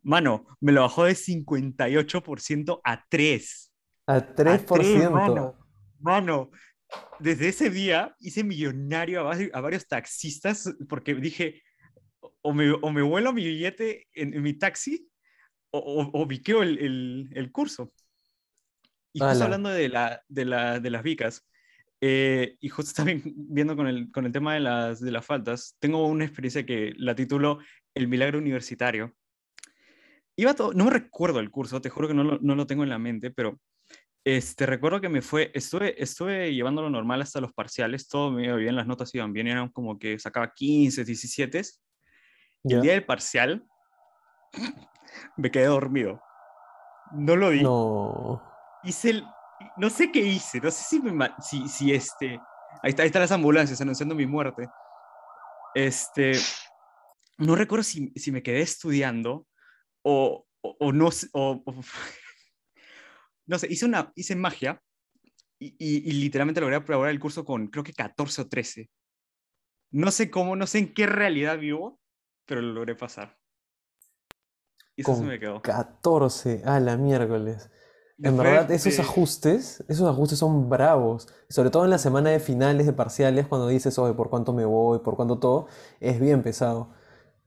Mano, 0.03 0.48
me 0.60 0.72
lo 0.72 0.81
bajó 0.81 1.05
de 1.05 1.13
58% 1.15 2.81
a 2.84 3.05
3. 3.08 3.72
A 4.08 4.15
A 4.15 4.36
3%. 4.36 4.65
3, 4.74 5.12
mano. 5.12 5.58
Mano, 6.00 6.50
desde 7.20 7.50
ese 7.50 7.70
día 7.70 8.15
hice 8.20 8.43
millonario 8.43 9.22
a, 9.22 9.36
vari- 9.36 9.51
a 9.53 9.62
varios 9.62 9.88
taxistas 9.88 10.74
porque 10.89 11.13
dije, 11.15 11.62
o 12.41 12.53
me, 12.53 12.72
o 12.72 12.91
me 12.91 13.01
vuelo 13.01 13.34
mi 13.34 13.43
billete 13.46 14.08
en, 14.13 14.34
en 14.34 14.41
mi 14.41 14.53
taxi 14.53 15.08
o, 15.72 15.79
o, 15.79 16.22
o 16.22 16.25
biqueo 16.25 16.63
el, 16.63 16.79
el, 16.79 17.29
el 17.34 17.51
curso. 17.51 17.93
Y 19.13 19.20
justo 19.20 19.43
hablando 19.46 19.70
de, 19.70 19.89
la, 19.89 20.24
de, 20.27 20.46
la, 20.46 20.79
de 20.79 20.89
las 20.89 21.03
vicas, 21.03 21.48
eh, 22.01 22.55
y 22.60 22.70
justo 22.70 22.93
también 22.96 23.22
viendo 23.36 23.75
con 23.75 23.88
el, 23.88 24.12
con 24.12 24.25
el 24.25 24.31
tema 24.31 24.53
de 24.55 24.62
las, 24.62 25.00
de 25.00 25.12
las 25.12 25.25
faltas, 25.25 25.75
tengo 25.79 26.08
una 26.08 26.25
experiencia 26.25 26.65
que 26.65 26.93
la 26.98 27.13
titulo 27.13 27.60
El 27.93 28.08
Milagro 28.08 28.39
Universitario. 28.39 29.15
Iba 30.41 30.55
todo, 30.55 30.74
no 30.74 30.86
me 30.86 30.89
recuerdo 30.89 31.39
el 31.39 31.51
curso, 31.51 31.81
te 31.81 31.91
juro 31.91 32.07
que 32.07 32.15
no 32.15 32.24
lo, 32.24 32.39
no 32.41 32.55
lo 32.55 32.65
tengo 32.65 32.81
en 32.81 32.89
la 32.89 32.98
mente, 32.98 33.29
pero 33.29 33.60
este, 34.24 34.65
recuerdo 34.65 35.00
que 35.00 35.07
me 35.07 35.21
fue, 35.21 35.51
estuve, 35.53 36.01
estuve 36.01 36.51
llevándolo 36.51 36.89
normal 36.89 37.21
hasta 37.21 37.39
los 37.39 37.53
parciales, 37.53 38.07
todo 38.07 38.31
me 38.31 38.45
iba 38.45 38.55
bien, 38.55 38.75
las 38.75 38.88
notas 38.88 39.13
iban 39.13 39.33
bien, 39.33 39.45
eran 39.45 39.69
como 39.69 40.00
que 40.00 40.17
sacaba 40.17 40.51
15, 40.51 41.05
17. 41.05 41.62
Y 42.63 42.74
el 42.74 42.81
día 42.81 42.93
del 42.93 43.05
parcial 43.05 43.63
me 45.38 45.51
quedé 45.51 45.65
dormido. 45.65 46.19
No 47.12 47.36
lo 47.36 47.51
di. 47.51 47.62
No. 47.62 48.41
Hice 48.83 49.12
el, 49.12 49.24
no 49.77 49.91
sé 49.91 50.12
qué 50.12 50.21
hice, 50.21 50.60
no 50.60 50.71
sé 50.71 50.83
si 50.86 51.00
me, 51.00 51.29
si, 51.39 51.67
si 51.67 51.93
este, 51.93 52.39
ahí 52.81 52.89
está, 52.89 53.03
ahí 53.03 53.07
están 53.10 53.21
las 53.21 53.31
ambulancias 53.31 53.79
anunciando 53.79 54.15
mi 54.15 54.25
muerte. 54.25 54.67
Este, 55.75 56.31
no 57.38 57.55
recuerdo 57.55 57.83
si, 57.83 58.12
si 58.15 58.31
me 58.31 58.41
quedé 58.41 58.62
estudiando 58.62 59.45
o, 60.03 60.46
o, 60.62 60.77
o 60.79 60.91
no 60.93 61.12
sé, 61.12 61.27
o, 61.34 61.63
no 63.48 63.60
sé, 63.60 63.67
hice 63.70 63.86
una, 63.86 64.12
hice 64.15 64.36
magia 64.36 64.81
y, 65.60 65.75
y- 65.79 66.10
y 66.10 66.12
literalmente 66.13 66.62
logré 66.62 66.75
aprobar 66.77 67.10
el 67.10 67.20
curso 67.20 67.46
con 67.46 67.67
creo 67.67 67.84
que 67.84 67.93
14 67.93 68.41
o 68.41 68.48
13. 68.48 68.89
No 69.91 70.10
sé 70.12 70.31
cómo, 70.31 70.55
no 70.55 70.67
sé 70.67 70.79
en 70.79 70.93
qué 70.93 71.05
realidad 71.05 71.60
vivo, 71.60 72.00
pero 72.46 72.62
lo 72.62 72.74
logré 72.74 72.96
pasar. 72.96 73.38
Y 74.96 75.01
eso 75.01 75.15
se 75.15 75.24
me 75.24 75.39
quedó. 75.39 75.62
14 75.62 76.62
a 76.65 76.79
la 76.79 76.98
miércoles. 76.98 77.70
En 78.17 78.24
Después 78.24 78.46
verdad, 78.46 78.72
esos 78.72 79.00
ajustes, 79.00 79.84
esos 79.88 80.08
ajustes 80.08 80.38
son 80.39 80.70
bravos. 80.70 81.27
Sobre 81.50 81.72
todo 81.72 81.86
en 81.86 81.89
la 81.89 81.98
semana 81.98 82.29
de 82.29 82.39
finales 82.39 82.86
de 82.86 82.93
parciales, 82.93 83.48
cuando 83.48 83.67
dices, 83.67 83.98
oye, 83.98 84.13
¿por 84.13 84.29
cuánto 84.29 84.53
me 84.53 84.63
voy? 84.65 85.00
¿Por 85.00 85.15
cuánto 85.15 85.39
todo? 85.39 85.67
Es 86.00 86.20
bien 86.20 86.43
pesado. 86.43 86.93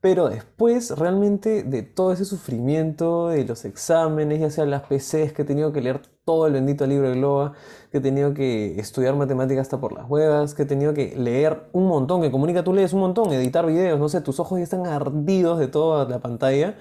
Pero 0.01 0.29
después, 0.29 0.91
realmente, 0.91 1.63
de 1.63 1.81
todo 1.81 2.11
ese 2.13 2.25
sufrimiento, 2.25 3.29
de 3.29 3.43
los 3.45 3.65
exámenes, 3.65 4.39
ya 4.39 4.49
sea 4.51 4.65
las 4.65 4.83
PCs, 4.83 5.33
que 5.33 5.41
he 5.41 5.45
tenido 5.45 5.73
que 5.73 5.81
leer 5.81 6.01
todo 6.25 6.47
el 6.47 6.53
bendito 6.53 6.85
libro 6.85 7.09
de 7.09 7.15
Globa, 7.15 7.53
que 7.91 7.97
he 7.97 8.01
tenido 8.01 8.33
que 8.33 8.79
estudiar 8.79 9.15
matemáticas 9.15 9.63
hasta 9.63 9.79
por 9.79 9.93
las 9.93 10.09
huevas, 10.09 10.53
que 10.53 10.63
he 10.63 10.65
tenido 10.65 10.93
que 10.93 11.15
leer 11.15 11.69
un 11.71 11.87
montón, 11.87 12.21
que 12.21 12.31
comunica 12.31 12.63
tú 12.63 12.73
lees 12.73 12.93
un 12.93 12.99
montón, 12.99 13.33
editar 13.33 13.65
videos, 13.65 13.99
no 13.99 14.09
sé, 14.09 14.21
tus 14.21 14.39
ojos 14.39 14.59
ya 14.59 14.63
están 14.63 14.85
ardidos 14.85 15.59
de 15.59 15.67
toda 15.67 16.07
la 16.07 16.19
pantalla 16.19 16.75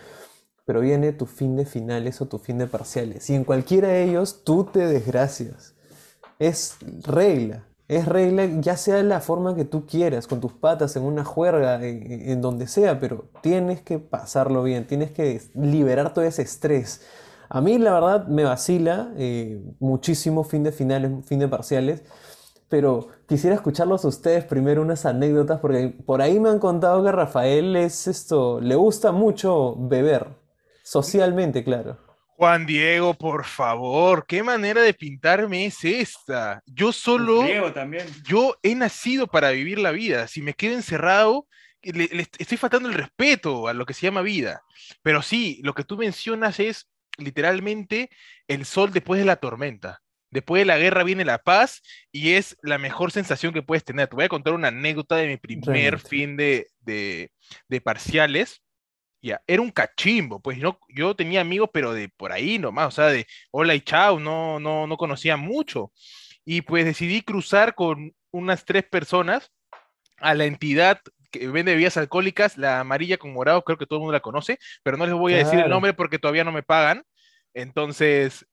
pero 0.65 0.81
viene 0.81 1.13
tu 1.13 1.27
fin 1.27 1.57
de 1.57 1.67
finales 1.67 2.21
o 2.21 2.27
tu 2.27 2.39
fin 2.39 2.59
de 2.59 2.67
parciales. 2.67 3.29
Y 3.31 3.35
en 3.35 3.45
cualquiera 3.45 3.89
de 3.89 4.05
ellos 4.05 4.45
tú 4.45 4.65
te 4.65 4.87
desgracias. 4.87 5.75
Es 6.39 6.77
regla. 7.03 7.69
Es 7.87 8.07
regla, 8.07 8.47
ya 8.61 8.77
sea 8.79 9.03
la 9.03 9.21
forma 9.21 9.55
que 9.55 9.67
tú 9.67 9.87
quieras, 9.87 10.27
con 10.27 10.41
tus 10.41 10.53
patas 10.55 10.97
en 10.97 11.03
una 11.03 11.23
juerga, 11.25 11.85
en, 11.85 12.41
donde 12.41 12.67
sea, 12.67 12.99
pero 12.99 13.27
tienes 13.43 13.83
que 13.83 13.99
pasarlo 13.99 14.63
bien, 14.63 14.87
tienes 14.87 15.13
que 15.13 15.43
liberar 15.55 16.15
todo 16.15 16.25
ese 16.25 16.43
estrés. 16.43 17.03
A 17.51 17.61
mí, 17.61 17.79
la 17.79 17.93
verdad, 17.93 18.27
me 18.27 18.45
vacila 18.45 19.13
eh, 19.17 19.63
muchísimo 19.81 20.45
fin 20.45 20.63
de 20.63 20.73
finales, 20.73 21.13
fin 21.27 21.39
de 21.39 21.49
parciales, 21.49 22.03
pero 22.71 23.09
quisiera 23.29 23.55
escucharlos 23.55 24.05
a 24.05 24.09
ustedes 24.09 24.45
primero 24.45 24.81
unas 24.81 25.05
anécdotas, 25.05 25.61
porque 25.61 25.89
por 26.07 26.23
ahí 26.23 26.41
me 26.41 26.49
han 26.49 26.59
contado 26.59 27.05
que 27.05 27.13
Rafael 27.13 27.77
es 27.77 28.09
esto, 28.09 28.61
le 28.61 28.77
gusta 28.77 29.13
mucho 29.13 29.77
beber, 29.77 30.29
socialmente, 30.83 31.63
claro. 31.65 32.04
Juan 32.37 32.67
Diego, 32.67 33.15
por 33.15 33.45
favor, 33.45 34.27
¿qué 34.27 34.43
manera 34.43 34.83
de 34.83 34.93
pintarme 34.93 35.67
es 35.67 35.85
esta? 35.85 36.61
Yo 36.67 36.93
solo, 36.93 37.43
Griego 37.43 37.73
también. 37.73 38.07
yo 38.27 38.57
he 38.63 38.75
nacido 38.75 39.29
para 39.29 39.51
vivir 39.51 39.79
la 39.79 39.93
vida. 39.93 40.27
Si 40.27 40.43
me 40.43 40.55
quedo 40.55 40.75
encerrado, 40.75 41.47
le, 41.83 42.09
le 42.09 42.27
estoy 42.39 42.57
faltando 42.59 42.89
el 42.89 42.95
respeto 42.95 43.69
a 43.69 43.73
lo 43.75 43.87
que 43.87 43.95
se 43.95 44.03
llama 44.03 44.23
vida. 44.23 44.63
Pero 45.03 45.23
sí, 45.23 45.61
lo 45.63 45.75
que 45.75 45.85
tú 45.85 45.97
mencionas 45.97 46.59
es 46.59 46.89
literalmente 47.19 48.11
el 48.49 48.65
sol 48.65 48.93
después 48.93 49.21
de 49.21 49.27
la 49.27 49.37
tormenta. 49.37 50.01
Después 50.31 50.61
de 50.63 50.67
la 50.67 50.79
guerra 50.79 51.05
viene 51.05 51.25
la 51.25 51.39
paz 51.39 51.81
y 52.11 52.33
es 52.33 52.57
la 52.63 52.79
mejor 52.79 53.13
sensación 53.13 53.53
que 53.55 53.63
puedes 53.63 53.85
tener. 53.85 54.09
Te 54.09 54.17
voy 54.17 54.25
a 54.25 54.29
contar 54.29 54.55
una 54.55 54.69
anécdota 54.69 55.15
de 55.15 55.29
mi 55.29 55.37
primer 55.37 55.63
Realmente. 55.73 56.09
fin 56.09 56.37
de, 56.37 56.67
de, 56.81 57.31
de 57.69 57.81
parciales. 57.81 58.61
Ya, 59.25 59.41
era 59.47 59.63
un 59.63 59.71
cachimbo, 59.71 60.39
pues 60.39 60.59
no, 60.59 60.79
yo 60.91 61.17
tenía 61.17 61.41
amigos, 61.41 61.71
pero 61.73 61.95
de 61.95 62.11
por 62.11 62.31
ahí 62.31 62.59
nomás, 62.59 62.89
o 62.89 62.91
sea, 62.91 63.07
de 63.07 63.27
hola 63.53 63.75
y 63.75 63.81
chao, 63.81 64.21
no, 64.21 64.61
no, 64.61 64.87
no 64.87 64.99
conocía 64.99 65.39
mucho. 65.39 65.93
Y 66.45 66.61
pues 66.61 66.85
decidí 66.85 67.23
cruzar 67.23 67.75
con 67.75 68.15
unas 68.33 68.67
tres 68.67 68.85
personas 68.85 69.51
a 70.19 70.35
la 70.35 70.45
entidad 70.45 71.01
que 71.31 71.49
vende 71.49 71.73
bebidas 71.73 71.97
alcohólicas, 71.97 72.59
la 72.59 72.81
amarilla 72.81 73.17
con 73.17 73.33
morado, 73.33 73.65
creo 73.65 73.79
que 73.79 73.87
todo 73.87 73.97
el 73.97 74.01
mundo 74.03 74.13
la 74.13 74.21
conoce, 74.21 74.59
pero 74.83 74.99
no 74.99 75.07
les 75.07 75.15
voy 75.15 75.33
a 75.33 75.39
decir 75.39 75.59
el 75.59 75.71
nombre 75.71 75.95
porque 75.95 76.19
todavía 76.19 76.45
no 76.45 76.53
me 76.53 76.63
pagan. 76.63 77.03
Entonces, 77.55 78.47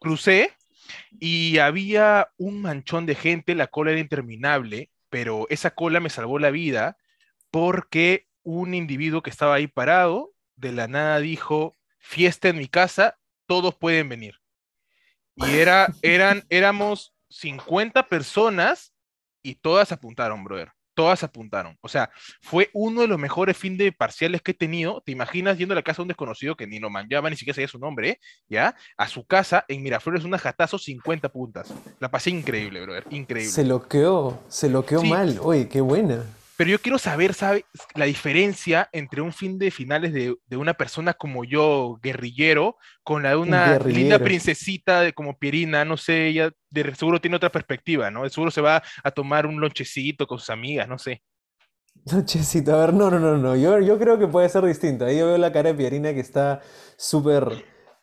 crucé 0.00 0.52
y 1.20 1.58
había 1.58 2.28
un 2.38 2.60
manchón 2.60 3.06
de 3.06 3.14
gente, 3.14 3.54
la 3.54 3.68
cola 3.68 3.92
era 3.92 4.00
interminable, 4.00 4.90
pero 5.10 5.46
esa 5.48 5.70
cola 5.70 6.00
me 6.00 6.10
salvó 6.10 6.40
la 6.40 6.50
vida 6.50 6.96
porque 7.52 8.27
un 8.48 8.72
individuo 8.72 9.22
que 9.22 9.28
estaba 9.28 9.56
ahí 9.56 9.66
parado 9.66 10.32
de 10.56 10.72
la 10.72 10.88
nada 10.88 11.20
dijo, 11.20 11.76
fiesta 11.98 12.48
en 12.48 12.56
mi 12.56 12.66
casa, 12.66 13.18
todos 13.46 13.74
pueden 13.74 14.08
venir. 14.08 14.36
Y 15.36 15.56
era, 15.56 15.88
eran, 16.00 16.42
éramos 16.48 17.12
50 17.28 18.08
personas 18.08 18.94
y 19.42 19.56
todas 19.56 19.92
apuntaron, 19.92 20.42
brother. 20.44 20.72
Todas 20.94 21.22
apuntaron. 21.22 21.76
O 21.82 21.88
sea, 21.88 22.10
fue 22.40 22.70
uno 22.72 23.02
de 23.02 23.06
los 23.06 23.18
mejores 23.18 23.56
fin 23.56 23.76
de 23.76 23.92
parciales 23.92 24.40
que 24.40 24.52
he 24.52 24.54
tenido. 24.54 25.02
¿Te 25.04 25.12
imaginas 25.12 25.58
yendo 25.58 25.74
a 25.74 25.76
la 25.76 25.82
casa 25.82 25.98
de 25.98 26.04
un 26.04 26.08
desconocido 26.08 26.56
que 26.56 26.66
ni 26.66 26.78
lo 26.80 26.88
manchaba, 26.88 27.28
ni 27.28 27.36
siquiera 27.36 27.54
sabía 27.54 27.68
su 27.68 27.78
nombre, 27.78 28.08
¿eh? 28.08 28.20
¿ya? 28.48 28.74
A 28.96 29.06
su 29.08 29.24
casa 29.26 29.64
en 29.68 29.82
Miraflores, 29.82 30.24
una 30.24 30.38
jatazo 30.38 30.78
50 30.78 31.28
puntas. 31.28 31.72
La 32.00 32.10
pasé 32.10 32.30
increíble, 32.30 32.80
brother. 32.80 33.04
Increíble. 33.10 33.52
Se 33.52 33.64
loqueó, 33.64 34.42
se 34.48 34.70
loqueó 34.70 35.00
Sí. 35.02 35.08
mal. 35.10 35.38
Oye, 35.42 35.68
qué 35.68 35.82
buena. 35.82 36.24
Pero 36.58 36.70
yo 36.70 36.80
quiero 36.80 36.98
saber, 36.98 37.34
¿sabes? 37.34 37.62
La 37.94 38.04
diferencia 38.06 38.88
entre 38.90 39.20
un 39.20 39.32
fin 39.32 39.60
de 39.60 39.70
finales 39.70 40.12
de, 40.12 40.34
de 40.44 40.56
una 40.56 40.74
persona 40.74 41.14
como 41.14 41.44
yo, 41.44 42.00
guerrillero, 42.02 42.76
con 43.04 43.22
la 43.22 43.30
de 43.30 43.36
una 43.36 43.78
linda 43.78 44.18
princesita 44.24 45.02
de, 45.02 45.12
como 45.12 45.38
Pierina, 45.38 45.84
no 45.84 45.96
sé, 45.96 46.26
ella 46.26 46.50
de 46.68 46.92
seguro 46.96 47.20
tiene 47.20 47.36
otra 47.36 47.52
perspectiva, 47.52 48.10
¿no? 48.10 48.24
De 48.24 48.30
seguro 48.30 48.50
se 48.50 48.60
va 48.60 48.82
a 49.04 49.10
tomar 49.12 49.46
un 49.46 49.60
lonchecito 49.60 50.26
con 50.26 50.40
sus 50.40 50.50
amigas, 50.50 50.88
no 50.88 50.98
sé. 50.98 51.22
Nochecito, 52.12 52.74
a 52.74 52.80
ver, 52.86 52.92
no, 52.92 53.08
no, 53.08 53.20
no, 53.20 53.36
no. 53.38 53.54
Yo, 53.54 53.78
yo 53.78 53.96
creo 53.96 54.18
que 54.18 54.26
puede 54.26 54.48
ser 54.48 54.64
distinto. 54.64 55.04
Ahí 55.04 55.16
yo 55.16 55.26
veo 55.28 55.38
la 55.38 55.52
cara 55.52 55.68
de 55.70 55.76
Pierina 55.76 56.12
que 56.12 56.20
está 56.20 56.60
súper 56.96 57.44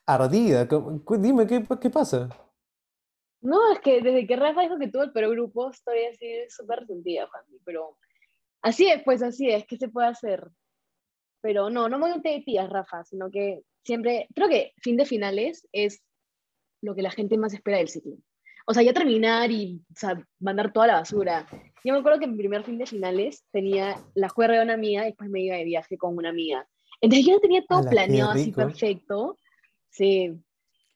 ardida. 0.05 0.65
¿Cómo- 0.69 1.03
cu- 1.03 1.17
Dime, 1.17 1.45
¿qué, 1.45 1.61
qué 1.81 1.89
pasa? 1.89 2.29
No, 3.41 3.73
es 3.73 3.79
que 3.79 4.01
desde 4.01 4.25
que 4.25 4.35
Rafa 4.37 4.61
dijo 4.61 4.79
que 4.79 4.87
tuvo 4.87 5.03
el 5.03 5.11
peor 5.11 5.31
grupo, 5.31 5.69
estoy 5.71 6.05
así 6.05 6.25
súper 6.49 6.79
resentida, 6.79 7.27
Juan. 7.27 7.43
Pero 7.65 7.97
así 8.65 8.87
es, 8.87 9.03
pues 9.03 9.21
así 9.21 9.49
es, 9.49 9.65
¿qué 9.65 9.77
se 9.77 9.89
puede 9.89 10.07
hacer? 10.07 10.49
Pero 11.41 11.69
no, 11.69 11.87
no 11.87 11.99
me 11.99 12.11
de 12.11 12.43
tías, 12.43 12.69
Rafa, 12.69 13.03
sino 13.03 13.29
que 13.29 13.61
siempre, 13.83 14.27
creo 14.33 14.49
que 14.49 14.73
fin 14.81 14.97
de 14.97 15.05
finales 15.05 15.67
es 15.71 16.03
lo 16.81 16.95
que 16.95 17.03
la 17.03 17.11
gente 17.11 17.37
más 17.37 17.53
espera 17.53 17.77
del 17.77 17.89
ciclo. 17.89 18.17
O 18.65 18.73
sea, 18.73 18.81
ya 18.81 18.93
terminar 18.93 19.51
y 19.51 19.79
o 19.91 19.99
sea, 19.99 20.27
mandar 20.39 20.73
toda 20.73 20.87
la 20.87 20.95
basura. 20.95 21.47
Yo 21.83 21.93
me 21.93 21.99
acuerdo 21.99 22.19
que 22.19 22.25
mi 22.25 22.37
primer 22.37 22.63
fin 22.63 22.79
de 22.79 22.87
finales 22.87 23.45
tenía 23.51 24.03
la 24.15 24.29
juerga 24.29 24.57
de 24.57 24.63
una 24.63 24.73
amiga 24.73 25.03
y 25.03 25.09
después 25.09 25.29
me 25.29 25.41
iba 25.41 25.55
de 25.55 25.65
viaje 25.65 25.99
con 25.99 26.17
una 26.17 26.29
amiga. 26.29 26.67
Entonces 26.99 27.27
yo 27.27 27.35
ya 27.35 27.41
tenía 27.41 27.65
todo 27.67 27.79
¡Hala, 27.79 27.89
qué 27.91 27.95
planeado 27.95 28.31
así 28.31 28.51
perfecto. 28.51 29.37
Sí, 29.91 30.33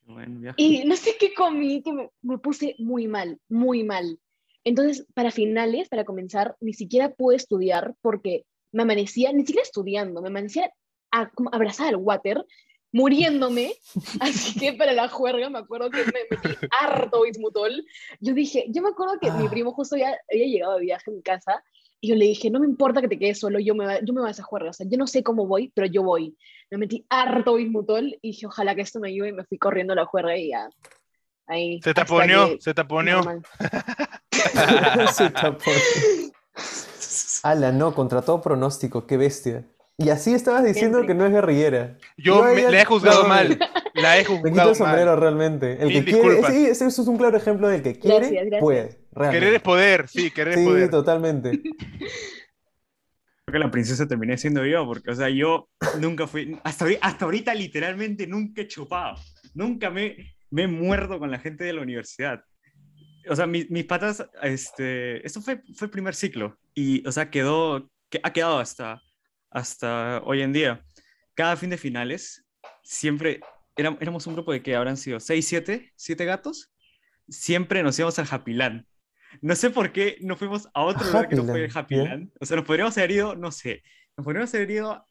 Bueno, 0.07 0.51
y 0.57 0.83
no 0.85 0.95
sé 0.95 1.11
qué 1.19 1.35
comí, 1.35 1.83
que 1.83 1.93
me, 1.93 2.09
me 2.23 2.39
puse 2.39 2.75
muy 2.79 3.07
mal, 3.07 3.39
muy 3.47 3.83
mal. 3.83 4.19
Entonces, 4.63 5.05
para 5.13 5.31
finales, 5.31 5.89
para 5.89 6.03
comenzar, 6.05 6.55
ni 6.59 6.73
siquiera 6.73 7.09
pude 7.11 7.35
estudiar 7.37 7.95
porque 8.01 8.45
me 8.71 8.83
amanecía, 8.83 9.31
ni 9.33 9.41
siquiera 9.45 9.61
estudiando, 9.63 10.21
me 10.21 10.27
amanecía 10.29 10.71
a, 11.11 11.29
como 11.31 11.49
abrazada 11.53 11.89
al 11.89 11.95
water, 11.95 12.45
muriéndome. 12.91 13.73
Así 14.19 14.59
que 14.59 14.73
para 14.73 14.93
la 14.93 15.07
juerga 15.07 15.49
me 15.49 15.59
acuerdo 15.59 15.89
que 15.89 16.03
me 16.05 16.11
metí 16.29 16.57
harto 16.79 17.21
bismutol. 17.23 17.85
Yo 18.19 18.33
dije, 18.33 18.65
yo 18.69 18.81
me 18.81 18.89
acuerdo 18.89 19.19
que 19.19 19.31
mi 19.31 19.45
Ah. 19.45 19.49
primo 19.49 19.71
justo 19.73 19.95
ya 19.97 20.17
había 20.31 20.45
llegado 20.47 20.75
de 20.75 20.81
viaje 20.81 21.09
a 21.09 21.13
mi 21.13 21.21
casa 21.21 21.63
y 22.01 22.09
yo 22.09 22.15
le 22.15 22.25
dije, 22.25 22.49
no 22.49 22.59
me 22.59 22.65
importa 22.67 23.01
que 23.01 23.07
te 23.07 23.19
quedes 23.19 23.39
solo, 23.39 23.59
yo 23.59 23.75
me, 23.75 23.85
va- 23.85 23.99
yo 24.01 24.13
me 24.13 24.21
voy 24.21 24.29
a 24.29 24.31
esa 24.31 24.43
juerga. 24.43 24.69
O 24.69 24.73
sea, 24.73 24.87
yo 24.89 24.97
no 24.97 25.05
sé 25.07 25.21
cómo 25.23 25.45
voy, 25.47 25.71
pero 25.75 25.87
yo 25.87 26.01
voy. 26.03 26.35
Me 26.71 26.77
metí 26.77 27.05
harto 27.09 27.55
bismutol 27.55 28.17
y 28.21 28.29
dije, 28.31 28.45
ojalá 28.47 28.73
que 28.75 28.81
esto 28.81 28.99
me 28.99 29.09
ayude 29.09 29.29
y 29.29 29.33
me 29.33 29.43
fui 29.45 29.57
corriendo 29.57 29.93
a 29.93 29.95
la 29.97 30.05
juerga 30.05 30.37
y 30.37 30.49
ya. 30.49 30.69
Ahí. 31.49 31.81
Se 31.83 31.93
taponeó, 31.93 32.57
se 32.61 32.73
taponeó. 32.73 33.21
Se 35.13 35.29
tapó. 35.31 35.71
Ala, 37.43 37.71
no, 37.71 37.93
contra 37.93 38.21
todo 38.21 38.41
pronóstico, 38.41 39.05
qué 39.07 39.17
bestia. 39.17 39.65
Y 39.97 40.09
así 40.11 40.33
estabas 40.33 40.63
diciendo 40.63 41.05
que 41.05 41.13
no 41.13 41.25
es 41.25 41.31
guerrillera. 41.33 41.97
Yo 42.17 42.47
ella- 42.47 42.71
la 42.71 42.81
he 42.81 42.85
juzgado 42.85 43.23
no, 43.23 43.29
mal. 43.29 43.59
La 43.95 44.17
he 44.17 44.21
Me 44.21 44.25
quito 44.25 44.37
juzgado 44.41 44.69
el 44.69 44.75
sombrero 44.75 45.11
mal. 45.11 45.19
realmente. 45.19 45.73
El 45.81 45.89
que 45.89 46.03
quiere, 46.05 46.21
disculpas. 46.29 46.51
ese, 46.53 46.69
ese 46.71 46.87
es 46.87 46.99
un 46.99 47.17
claro 47.17 47.35
ejemplo 47.35 47.67
del 47.67 47.81
que 47.81 47.99
quiere, 47.99 48.17
Gracias, 48.19 48.41
gracias. 48.45 48.61
puede. 48.61 48.99
Realmente. 49.11 49.39
Querer 49.39 49.53
es 49.55 49.61
poder, 49.61 50.07
sí, 50.07 50.31
querer 50.31 50.53
es 50.53 50.59
Sí, 50.59 50.65
poder. 50.65 50.89
totalmente. 50.89 51.61
Creo 51.61 53.51
que 53.51 53.59
la 53.59 53.71
princesa 53.71 54.07
terminé 54.07 54.37
siendo 54.37 54.65
yo, 54.65 54.85
porque, 54.85 55.09
o 55.11 55.15
sea, 55.15 55.29
yo 55.29 55.67
nunca 55.99 56.27
fui, 56.27 56.57
hasta, 56.63 56.85
hasta 57.01 57.25
ahorita 57.25 57.53
literalmente 57.53 58.27
nunca 58.27 58.61
he 58.61 58.67
chupado, 58.67 59.15
nunca 59.55 59.89
me, 59.89 60.15
me 60.51 60.63
he 60.63 60.67
muerto 60.67 61.19
con 61.19 61.31
la 61.31 61.39
gente 61.39 61.63
de 61.63 61.73
la 61.73 61.81
universidad. 61.81 62.43
O 63.29 63.35
sea, 63.35 63.45
mi- 63.47 63.67
mis 63.69 63.85
patas, 63.85 64.25
este, 64.41 65.25
esto 65.25 65.41
fue, 65.41 65.61
fue 65.75 65.85
el 65.85 65.91
primer 65.91 66.15
ciclo, 66.15 66.57
y, 66.73 67.05
o 67.07 67.11
sea, 67.11 67.29
quedó, 67.29 67.89
que, 68.09 68.19
ha 68.23 68.33
quedado 68.33 68.59
hasta, 68.59 69.01
hasta 69.51 70.21
hoy 70.23 70.41
en 70.41 70.53
día. 70.53 70.83
Cada 71.35 71.55
fin 71.57 71.69
de 71.69 71.77
finales, 71.77 72.45
siempre, 72.83 73.39
éram- 73.75 73.97
éramos 74.01 74.25
un 74.27 74.33
grupo 74.33 74.51
de 74.51 74.61
que 74.63 74.75
habrán 74.75 74.97
sido 74.97 75.19
6, 75.19 75.47
7, 75.47 75.91
7 75.95 76.25
gatos, 76.25 76.71
siempre 77.27 77.83
nos 77.83 77.97
íbamos 77.99 78.17
al 78.19 78.27
Happy 78.29 78.53
Land. 78.53 78.85
No 79.41 79.55
sé 79.55 79.69
por 79.69 79.91
qué 79.91 80.17
no 80.21 80.35
fuimos 80.35 80.67
a 80.73 80.81
otro 80.83 81.05
lugar 81.05 81.29
que 81.29 81.35
no 81.35 81.43
Happy 81.43 81.51
fue 81.51 81.59
el 81.65 81.67
Land, 81.67 81.77
Happy. 81.77 81.95
O 82.41 82.45
sea, 82.45 82.57
nos 82.57 82.65
podríamos 82.65 82.97
haber 82.97 83.11
ido, 83.11 83.35
no 83.35 83.51
sé, 83.51 83.83
nos 84.17 84.23
podríamos 84.25 84.53
haber 84.55 84.71
ido 84.71 85.05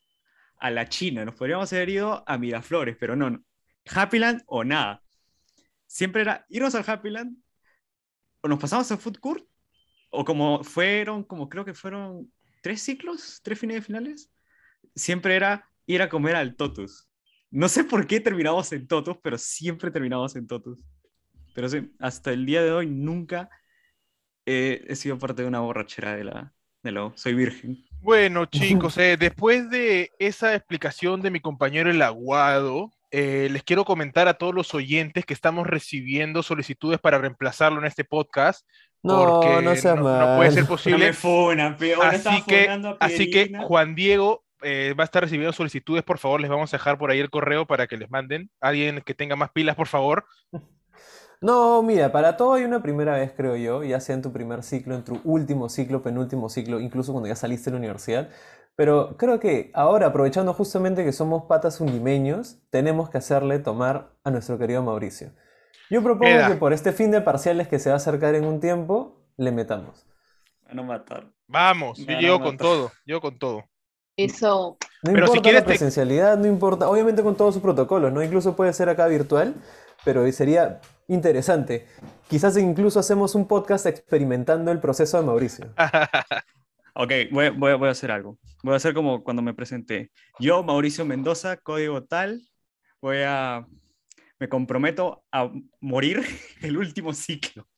a 0.61 0.71
la 0.71 0.88
China, 0.88 1.25
nos 1.25 1.37
podríamos 1.37 1.73
haber 1.73 1.88
ido 1.90 2.25
a 2.26 2.37
Miraflores, 2.37 2.97
pero 2.99 3.14
no, 3.14 3.30
no. 3.30 3.45
Happy 3.95 4.18
Land 4.18 4.42
o 4.47 4.64
nada. 4.64 5.02
Siempre 5.88 6.23
era 6.23 6.47
irnos 6.49 6.76
al 6.76 6.85
Happy 6.87 7.11
Land, 7.11 7.37
o 8.42 8.49
nos 8.49 8.61
pasamos 8.61 8.90
al 8.92 8.99
Food 8.99 9.18
Court, 9.18 9.45
o 10.11 10.25
como 10.25 10.62
fueron, 10.62 11.25
como 11.25 11.49
creo 11.49 11.64
que 11.64 11.75
fueron 11.75 12.33
tres 12.62 12.83
ciclos, 12.83 13.40
tres 13.42 13.59
fines 13.59 13.76
de 13.76 13.83
finales, 13.83 14.30
siempre 14.95 15.35
era 15.35 15.68
ir 15.87 16.02
a 16.02 16.09
comer 16.09 16.37
al 16.37 16.54
Totus. 16.54 17.09
No 17.50 17.68
sé 17.68 17.85
por 17.85 18.07
qué 18.07 18.21
terminamos 18.21 18.71
en 18.73 18.87
Totus, 18.87 19.16
pero 19.23 19.38
siempre 19.38 19.90
terminamos 19.90 20.37
en 20.37 20.47
Totus. 20.47 20.85
Pero 21.54 21.68
sí, 21.68 21.90
hasta 21.99 22.30
el 22.33 22.45
día 22.45 22.62
de 22.62 22.71
hoy 22.71 22.87
nunca 22.87 23.49
he, 24.45 24.85
he 24.87 24.95
sido 24.95 25.18
parte 25.18 25.42
de 25.42 25.49
una 25.49 25.61
borrachera 25.61 26.14
de 26.14 26.25
la, 26.25 26.54
de 26.83 26.92
la. 26.92 27.11
Soy 27.16 27.35
virgen. 27.35 27.85
Bueno, 28.00 28.45
chicos, 28.47 28.99
eh, 28.99 29.16
después 29.18 29.71
de 29.71 30.11
esa 30.18 30.54
explicación 30.54 31.23
de 31.23 31.30
mi 31.30 31.40
compañero 31.40 31.90
el 31.90 32.02
aguado, 32.02 32.92
eh, 33.11 33.49
les 33.50 33.62
quiero 33.62 33.85
comentar 33.85 34.29
a 34.29 34.35
todos 34.35 34.55
los 34.55 34.75
oyentes 34.75 35.25
que 35.25 35.35
estamos 35.35 35.67
recibiendo 35.67 36.43
solicitudes 36.43 36.99
para 37.00 37.19
reemplazarlo 37.19 37.79
en 37.81 37.87
este 37.87 38.05
podcast. 38.05 38.67
No, 39.03 39.41
porque 39.41 39.62
no 39.62 39.77
seas 39.77 39.97
no, 39.97 40.03
no 40.03 40.37
puede 40.37 40.50
ser 40.50 40.62
No 40.65 40.69
posible. 40.69 40.99
me 41.07 41.12
funan, 41.12 41.77
Así 42.03 42.43
que, 42.43 42.97
así 43.00 43.31
que. 43.31 43.53
Juan 43.62 43.95
Diego 43.95 44.45
eh, 44.62 44.95
va 44.99 45.05
a 45.05 45.07
estar 45.07 45.23
recibiendo 45.23 45.53
solicitudes. 45.53 46.03
Por 46.03 46.19
favor, 46.19 46.41
les 46.41 46.50
vamos 46.50 46.73
a 46.75 46.77
dejar 46.77 46.99
por 46.99 47.11
ahí 47.11 47.21
el 47.21 47.31
correo 47.31 47.67
para 47.67 47.87
que 47.87 47.97
les 47.97 48.11
manden. 48.11 48.50
Alguien 48.61 49.00
que 49.03 49.15
tenga 49.15 49.37
más 49.37 49.50
pilas, 49.50 49.76
por 49.76 49.87
favor. 49.87 50.25
No, 51.41 51.82
mira, 51.85 52.11
para 52.11 52.37
todo 52.37 52.54
hay 52.54 52.65
una 52.65 52.82
primera 52.82 53.15
vez, 53.15 53.32
creo 53.37 53.54
yo, 53.54 53.85
ya 53.85 54.00
sea 54.00 54.17
en 54.17 54.23
tu 54.23 54.32
primer 54.32 54.65
ciclo, 54.65 54.97
en 54.97 55.04
tu 55.04 55.21
último 55.23 55.69
ciclo, 55.69 56.02
penúltimo 56.02 56.49
ciclo, 56.49 56.80
incluso 56.80 57.13
cuando 57.13 57.28
ya 57.28 57.37
saliste 57.37 57.71
de 57.71 57.75
la 57.75 57.78
universidad. 57.78 58.28
Pero 58.78 59.17
creo 59.17 59.41
que 59.41 59.73
ahora, 59.75 60.06
aprovechando 60.06 60.54
justamente 60.54 61.04
que 61.04 61.10
somos 61.10 61.47
patas 61.47 61.80
undimeños, 61.80 62.58
tenemos 62.71 63.10
que 63.10 63.19
hacerle 63.19 63.58
tomar 63.58 64.12
a 64.23 64.30
nuestro 64.30 64.56
querido 64.56 64.84
Mauricio. 64.84 65.32
Yo 65.91 66.00
propongo 66.00 66.47
que 66.47 66.54
por 66.54 66.73
este 66.73 66.93
fin 66.93 67.10
de 67.10 67.21
parciales 67.21 67.67
que 67.67 67.80
se 67.80 67.88
va 67.88 67.95
a 67.95 67.97
acercar 67.97 68.36
en 68.36 68.45
un 68.45 68.60
tiempo, 68.60 69.17
le 69.36 69.50
metamos. 69.50 70.06
Me 70.62 70.69
van 70.69 70.78
a 70.78 70.82
matar. 70.84 71.26
Vamos, 71.49 71.99
yo 71.99 72.19
llego 72.21 72.41
con 72.41 72.56
todo, 72.56 72.93
yo 73.04 73.21
con 73.21 73.36
todo. 73.36 73.64
Eso. 74.17 74.76
No 75.02 75.12
Pero 75.12 75.26
si 75.26 75.32
importa 75.32 75.43
quieres 75.43 75.60
la 75.62 75.64
te- 75.64 75.71
presencialidad, 75.71 76.38
no 76.38 76.47
importa, 76.47 76.88
obviamente 76.88 77.25
con 77.25 77.34
todos 77.34 77.54
sus 77.54 77.62
protocolos, 77.64 78.12
¿no? 78.12 78.23
Incluso 78.23 78.54
puede 78.54 78.73
ser 78.75 78.88
acá 78.91 79.08
virtual, 79.08 79.54
pero 80.04 80.30
sería 80.30 80.80
interesante. 81.08 81.88
Quizás 82.28 82.56
incluso 82.56 83.00
hacemos 83.00 83.34
un 83.34 83.49
podcast 83.49 83.86
experimentando 83.86 84.71
el 84.71 84.78
proceso 84.78 85.19
de 85.19 85.26
Mauricio. 85.26 85.67
Ok, 87.00 87.13
voy, 87.30 87.50
voy, 87.50 87.75
voy 87.75 87.87
a 87.87 87.93
hacer 87.93 88.11
algo. 88.11 88.41
Voy 88.65 88.73
a 88.73 88.76
hacer 88.76 88.93
como 88.93 89.23
cuando 89.23 89.41
me 89.41 89.54
presenté. 89.54 90.11
Yo, 90.41 90.65
Mauricio 90.65 91.04
Mendoza, 91.04 91.56
código 91.56 92.02
tal, 92.02 92.43
voy 93.00 93.19
a... 93.25 93.65
Me 94.41 94.49
comprometo 94.49 95.25
a 95.30 95.49
morir 95.80 96.25
el 96.61 96.76
último 96.76 97.13
ciclo. 97.13 97.69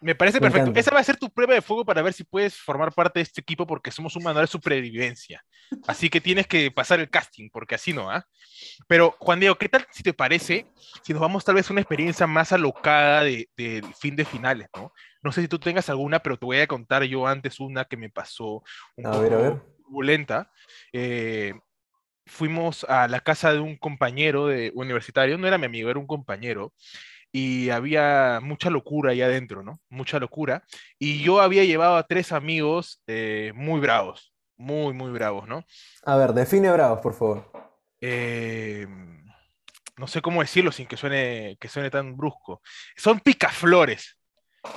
Me 0.00 0.14
parece 0.14 0.38
Me 0.38 0.42
perfecto. 0.42 0.64
encanta. 0.70 0.80
Esa 0.80 0.90
va 0.94 1.00
a 1.00 1.04
ser 1.04 1.16
tu 1.16 1.30
prueba 1.30 1.54
de 1.54 1.62
fuego 1.62 1.84
para 1.84 2.02
ver 2.02 2.12
si 2.12 2.24
puedes 2.24 2.54
formar 2.56 2.92
parte 2.92 3.18
de 3.18 3.22
este 3.24 3.40
equipo 3.40 3.66
porque 3.66 3.90
somos 3.90 4.14
un 4.16 4.22
manual 4.22 4.44
de 4.44 4.50
supervivencia. 4.50 5.42
Así 5.86 6.08
que 6.10 6.20
tienes 6.20 6.46
que 6.46 6.70
pasar 6.70 7.00
el 7.00 7.10
casting, 7.10 7.48
porque 7.50 7.74
así 7.74 7.92
no, 7.92 8.10
¿ah? 8.10 8.24
Pero, 8.86 9.16
Juan 9.18 9.40
Diego, 9.40 9.56
¿qué 9.56 9.68
tal 9.68 9.86
si 9.90 10.02
te 10.02 10.12
parece 10.12 10.66
si 11.02 11.12
nos 11.12 11.20
vamos 11.22 11.44
tal 11.44 11.54
vez 11.56 11.68
a 11.68 11.72
una 11.72 11.80
experiencia 11.82 12.26
más 12.26 12.52
alocada 12.52 13.22
de- 13.24 13.48
del 13.56 13.84
fin 13.94 14.14
de 14.16 14.24
finales, 14.24 14.68
¿no? 14.76 14.92
No 15.22 15.32
sé 15.32 15.42
si 15.42 15.48
tú 15.48 15.58
tengas 15.58 15.88
alguna, 15.90 16.20
pero 16.20 16.36
te 16.38 16.46
voy 16.46 16.58
a 16.58 16.66
contar 16.66 17.02
yo 17.04 17.26
antes 17.26 17.58
una 17.58 17.84
que 17.84 17.96
me 17.96 18.10
pasó 18.10 18.62
un 18.96 19.06
A 19.06 19.18
ver, 19.18 19.32
a 19.32 19.36
poco 19.38 19.50
ver. 19.50 19.62
turbulenta. 19.84 20.50
Eh, 20.92 21.54
fuimos 22.26 22.84
a 22.84 23.08
la 23.08 23.20
casa 23.20 23.52
de 23.52 23.60
un 23.60 23.76
compañero 23.76 24.46
de 24.46 24.72
universitario, 24.74 25.38
no 25.38 25.46
era 25.46 25.58
mi 25.58 25.66
amigo, 25.66 25.90
era 25.90 25.98
un 25.98 26.06
compañero, 26.06 26.74
y 27.32 27.70
había 27.70 28.40
mucha 28.42 28.70
locura 28.70 29.10
ahí 29.12 29.22
adentro, 29.22 29.62
¿no? 29.62 29.80
Mucha 29.88 30.18
locura. 30.18 30.64
Y 30.98 31.22
yo 31.22 31.40
había 31.40 31.64
llevado 31.64 31.96
a 31.96 32.06
tres 32.06 32.32
amigos 32.32 33.02
eh, 33.06 33.52
muy 33.54 33.80
bravos, 33.80 34.32
muy, 34.56 34.94
muy 34.94 35.10
bravos, 35.10 35.46
¿no? 35.46 35.64
A 36.04 36.16
ver, 36.16 36.32
define 36.32 36.70
bravos, 36.70 37.00
por 37.00 37.14
favor. 37.14 37.50
Eh, 38.00 38.86
no 39.96 40.06
sé 40.06 40.20
cómo 40.20 40.40
decirlo 40.42 40.72
sin 40.72 40.86
que 40.86 40.96
suene, 40.96 41.56
que 41.60 41.68
suene 41.68 41.90
tan 41.90 42.16
brusco. 42.16 42.60
Son 42.96 43.20
picaflores. 43.20 44.18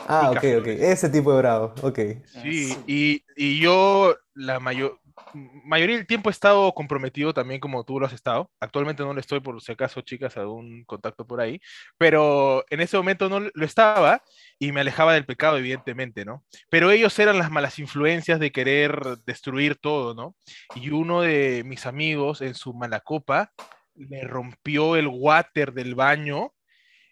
Ah, 0.08 0.32
ok, 0.32 0.44
ok. 0.60 0.68
Ese 0.68 1.10
tipo 1.10 1.32
de 1.34 1.38
bravos, 1.40 1.84
ok. 1.84 2.00
Sí, 2.26 2.74
Ah, 2.78 2.84
y, 2.88 3.24
y 3.36 3.60
yo 3.60 4.16
la 4.36 4.60
mayor, 4.60 5.00
mayoría 5.34 5.98
del 5.98 6.08
tiempo 6.08 6.30
he 6.30 6.32
estado 6.32 6.74
comprometido 6.74 7.34
también 7.34 7.60
como 7.60 7.84
tú 7.84 8.00
lo 8.00 8.06
has 8.06 8.14
estado. 8.14 8.52
Actualmente 8.60 9.04
no 9.04 9.14
lo 9.14 9.20
estoy 9.20 9.40
por 9.40 9.62
si 9.62 9.72
acaso, 9.72 10.02
chicas, 10.02 10.38
algún 10.38 10.84
contacto 10.86 11.26
por 11.26 11.42
ahí, 11.42 11.60
pero 11.98 12.64
en 12.70 12.82
ese 12.82 12.98
momento 12.98 13.30
no 13.30 13.40
lo 13.40 13.66
estaba 13.66 14.24
y 14.58 14.72
me 14.72 14.82
alejaba 14.82 15.14
del 15.14 15.26
pecado, 15.26 15.58
evidentemente, 15.58 16.26
¿no? 16.26 16.44
Pero 16.70 16.92
ellos 16.92 17.18
eran 17.20 17.38
las 17.38 17.52
malas 17.52 17.80
influencias 17.80 18.40
de 18.40 18.52
querer 18.52 19.18
destruir 19.26 19.76
todo, 19.76 20.14
¿no? 20.14 20.36
Y 20.76 20.90
uno 20.92 21.22
de 21.22 21.64
mis 21.66 21.86
amigos 21.86 22.42
en 22.42 22.56
su 22.56 22.74
mala 22.74 23.00
copa 23.02 23.52
me 23.96 24.22
rompió 24.24 24.96
el 24.96 25.08
water 25.08 25.74
del 25.74 25.96
baño 25.96 26.54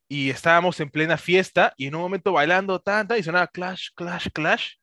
y 0.09 0.29
estábamos 0.29 0.79
en 0.79 0.89
plena 0.89 1.17
fiesta 1.17 1.73
y 1.77 1.87
en 1.87 1.95
un 1.95 2.01
momento 2.01 2.31
bailando 2.31 2.79
tanta 2.79 3.17
y 3.17 3.23
sonaba 3.23 3.47
clash, 3.47 3.89
clash, 3.95 4.27
clash 4.33 4.76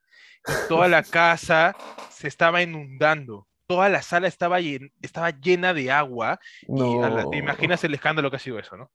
toda 0.66 0.88
la 0.88 1.02
casa 1.04 1.76
se 2.08 2.28
estaba 2.28 2.62
inundando. 2.62 3.48
Toda 3.66 3.88
la 3.88 4.02
sala 4.02 4.28
estaba, 4.28 4.60
llen- 4.60 4.92
estaba 5.02 5.30
llena 5.30 5.74
de 5.74 5.90
agua 5.92 6.38
y 6.74 6.98
No. 6.98 7.30
te 7.30 7.38
imaginas 7.38 7.82
el 7.84 7.94
escándalo 7.94 8.30
que 8.30 8.36
ha 8.36 8.40
sido 8.40 8.58
eso, 8.58 8.76
¿no? 8.76 8.90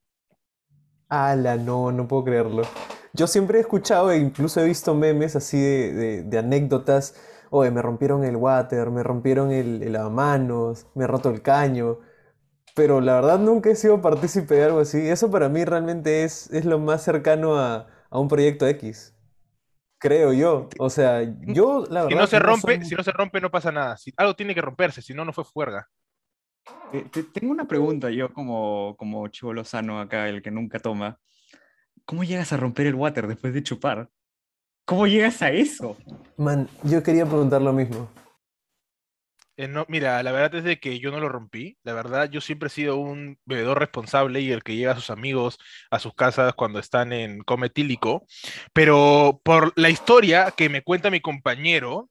Ala, 1.10 1.58
no, 1.58 1.92
no 1.92 2.08
puedo 2.08 2.24
creerlo. 2.26 2.64
Yo 3.14 3.26
siempre 3.28 3.58
he 3.58 3.62
escuchado 3.62 4.12
e 4.12 4.18
incluso 4.18 4.62
he 4.62 4.66
visto 4.66 4.94
memes 4.94 5.36
así 5.36 5.60
de, 5.60 5.94
de- 5.94 6.24
de 6.24 6.38
anécdotas. 6.38 7.16
Oye, 7.50 7.72
me 7.72 7.82
rompieron 7.82 8.24
el 8.24 8.36
water, 8.36 8.92
me 8.92 9.02
rompieron 9.04 9.52
el, 9.52 9.82
el 9.82 9.94
lavamanos, 9.94 10.86
me 10.96 11.06
he 11.06 11.08
roto 11.08 11.30
el 11.30 11.42
caño. 11.42 12.00
Pero 12.76 13.02
la 13.02 13.16
verdad 13.16 13.40
nunca 13.40 13.72
he 13.72 13.76
sido 13.76 14.02
partícipe 14.02 14.56
de 14.56 14.66
algo 14.66 14.80
así. 14.82 15.00
Eso 15.10 15.32
para 15.32 15.50
mí 15.50 15.66
realmente 15.66 16.24
es, 16.26 16.52
es 16.52 16.66
lo 16.66 16.80
más 16.80 17.04
cercano 17.04 17.58
a, 17.60 17.88
a 18.12 18.20
un 18.20 18.28
proyecto 18.30 18.68
X. 18.68 19.16
Creo 20.00 20.32
yo. 20.34 20.70
O 20.80 20.90
sea, 20.90 21.22
yo 21.42 21.86
la 21.90 22.02
Si 22.08 22.14
verdad 22.16 22.20
no 22.22 22.28
se 22.28 22.40
no 22.40 22.46
rompe, 22.46 22.76
soy- 22.78 22.86
si 22.86 22.96
no 22.96 23.04
se 23.04 23.12
rompe 23.12 23.42
no 23.42 23.52
pasa 23.52 23.72
nada. 23.72 23.98
Si, 23.98 24.14
algo 24.18 24.34
tiene 24.36 24.56
que 24.56 24.62
romperse, 24.62 25.02
si 25.02 25.14
no, 25.14 25.26
no 25.26 25.34
fue 25.34 25.44
fuerza. 25.44 25.88
Eh, 26.94 27.06
te- 27.12 27.24
tengo 27.24 27.52
una 27.52 27.66
pregunta 27.68 28.10
yo 28.10 28.34
como, 28.34 28.96
como 28.98 29.28
chivolo 29.28 29.64
sano 29.64 30.00
acá, 30.00 30.28
el 30.30 30.42
que 30.42 30.52
nunca 30.52 30.80
toma. 30.80 31.20
¿Cómo 32.06 32.24
llegas 32.24 32.54
a 32.54 32.58
romper 32.58 32.88
el 32.88 32.96
water 32.96 33.28
después 33.28 33.54
de 33.54 33.62
chupar? 33.62 34.10
¿Cómo 34.86 35.06
llegas 35.06 35.42
a 35.42 35.52
eso? 35.52 35.98
Man, 36.38 36.68
yo 36.84 37.04
quería 37.04 37.26
preguntar 37.26 37.62
lo 37.62 37.74
mismo. 37.74 38.10
Eh, 39.62 39.68
mira, 39.90 40.24
la 40.24 40.32
verdad 40.32 40.56
es 40.56 40.64
de 40.64 40.80
que 40.80 41.00
yo 41.00 41.12
no 41.12 41.20
lo 41.20 41.28
rompí. 41.28 41.78
La 41.84 41.92
verdad, 41.92 42.30
yo 42.30 42.40
siempre 42.40 42.68
he 42.68 42.70
sido 42.70 42.96
un 42.96 43.38
bebedor 43.44 43.78
responsable 43.78 44.40
y 44.40 44.54
el 44.54 44.64
que 44.64 44.78
lleva 44.78 44.94
a 44.94 44.96
sus 44.96 45.10
amigos 45.10 45.60
a 45.92 46.00
sus 46.00 46.14
casas 46.14 46.54
cuando 46.54 46.80
están 46.80 47.12
en 47.12 47.42
cometílico. 47.42 48.26
Pero 48.72 49.42
por 49.44 49.74
la 49.76 49.90
historia 49.90 50.52
que 50.56 50.70
me 50.70 50.82
cuenta 50.82 51.12
mi 51.12 51.20
compañero, 51.20 52.08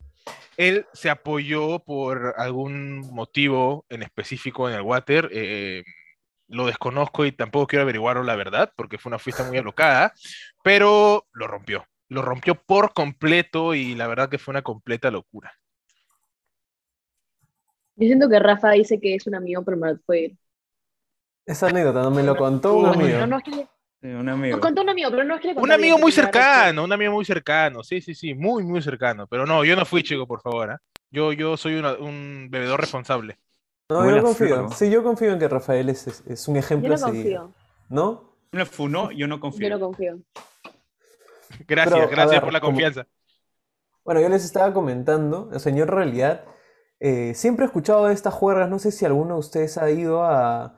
él 0.58 0.84
se 0.92 1.08
apoyó 1.08 1.78
por 1.78 2.34
algún 2.36 3.00
motivo 3.14 3.86
en 3.88 4.02
específico 4.02 4.68
en 4.68 4.74
el 4.76 4.82
water. 4.82 5.30
eh, 5.32 5.84
lo 6.48 6.66
desconozco 6.66 7.24
y 7.24 7.32
tampoco 7.32 7.66
quiero 7.66 7.82
averiguarlo 7.84 8.24
la 8.24 8.36
verdad, 8.36 8.72
porque 8.76 8.98
fue 8.98 9.10
una 9.10 9.18
fiesta 9.18 9.44
muy 9.44 9.56
alocada, 9.58 10.12
pero 10.62 11.26
lo 11.32 11.46
rompió. 11.46 11.86
Lo 12.08 12.22
rompió 12.22 12.56
por 12.56 12.92
completo 12.92 13.74
y 13.74 13.94
la 13.94 14.06
verdad 14.06 14.28
que 14.28 14.38
fue 14.38 14.52
una 14.52 14.62
completa 14.62 15.10
locura. 15.10 15.54
Yo 17.98 18.06
siento 18.06 18.28
que 18.28 18.38
Rafa 18.38 18.70
dice 18.72 19.00
que 19.00 19.14
es 19.16 19.26
un 19.26 19.34
amigo, 19.34 19.62
pero 19.64 19.76
no 19.76 19.96
fue 20.06 20.26
él. 20.26 20.38
Esa 21.44 21.66
anécdota 21.68 22.02
no 22.02 22.10
me 22.10 22.22
lo 22.22 22.36
contó 22.36 22.76
un 22.76 22.82
No, 22.84 22.92
amigo. 22.92 23.18
no, 23.18 23.26
no 23.26 23.38
es 23.38 23.44
que 23.44 23.50
le- 23.50 23.68
Sí, 24.00 24.06
un 24.06 24.28
amigo. 24.28 24.56
nos 24.56 24.64
contó 24.64 24.82
un 24.82 24.90
amigo, 24.90 25.10
pero 25.10 25.24
no 25.24 25.34
es 25.34 25.40
que 25.40 25.48
le 25.54 25.60
Un 25.60 25.72
amigo 25.72 25.96
bien, 25.96 26.00
muy 26.00 26.12
cercano, 26.12 26.84
un 26.84 26.92
amigo 26.92 27.12
muy 27.12 27.24
cercano, 27.24 27.82
sí, 27.82 28.00
sí, 28.00 28.14
sí, 28.14 28.34
muy, 28.34 28.62
muy 28.62 28.80
cercano. 28.80 29.26
Pero 29.26 29.44
no, 29.46 29.64
yo 29.64 29.74
no 29.74 29.84
fui 29.84 30.02
chico, 30.04 30.26
por 30.26 30.40
favor. 30.40 30.70
¿ah? 30.70 30.80
Yo, 31.10 31.32
yo 31.32 31.56
soy 31.56 31.74
una- 31.74 31.94
un 31.94 32.46
bebedor 32.50 32.80
responsable. 32.80 33.38
No, 33.90 34.08
yo 34.08 34.22
confío. 34.22 34.68
Sí, 34.68 34.90
yo 34.90 35.02
confío 35.02 35.32
en 35.32 35.38
que 35.40 35.48
Rafael 35.48 35.88
es, 35.88 36.06
es- 36.06 36.22
es 36.28 36.46
un 36.46 36.54
Yo 36.54 36.60
ejemplo 36.60 36.90
no 36.90 36.94
a 36.94 36.98
seguir. 36.98 37.36
confío, 37.38 37.54
¿No? 37.88 38.28
Funó, 38.70 39.10
yo 39.10 39.26
no 39.26 39.36
yo 39.36 39.40
confío. 39.40 39.70
no 39.70 39.80
confío. 39.80 40.18
Gracias, 41.66 41.94
Pero, 41.98 42.08
gracias 42.10 42.30
ver, 42.30 42.40
por 42.42 42.52
la 42.52 42.60
como- 42.60 42.72
confianza. 42.72 43.06
Bueno, 44.04 44.20
yo 44.20 44.28
les 44.28 44.44
estaba 44.44 44.72
comentando, 44.72 45.50
o 45.52 45.58
sea, 45.58 45.74
yo 45.74 45.82
en 45.82 45.88
realidad 45.88 46.44
eh, 47.00 47.34
siempre 47.34 47.64
he 47.64 47.66
escuchado 47.66 48.06
de 48.06 48.14
estas 48.14 48.34
juergas, 48.34 48.68
no 48.68 48.78
sé 48.78 48.90
si 48.90 49.04
alguno 49.04 49.34
de 49.34 49.40
ustedes 49.40 49.78
ha 49.78 49.90
ido 49.90 50.24
a, 50.24 50.76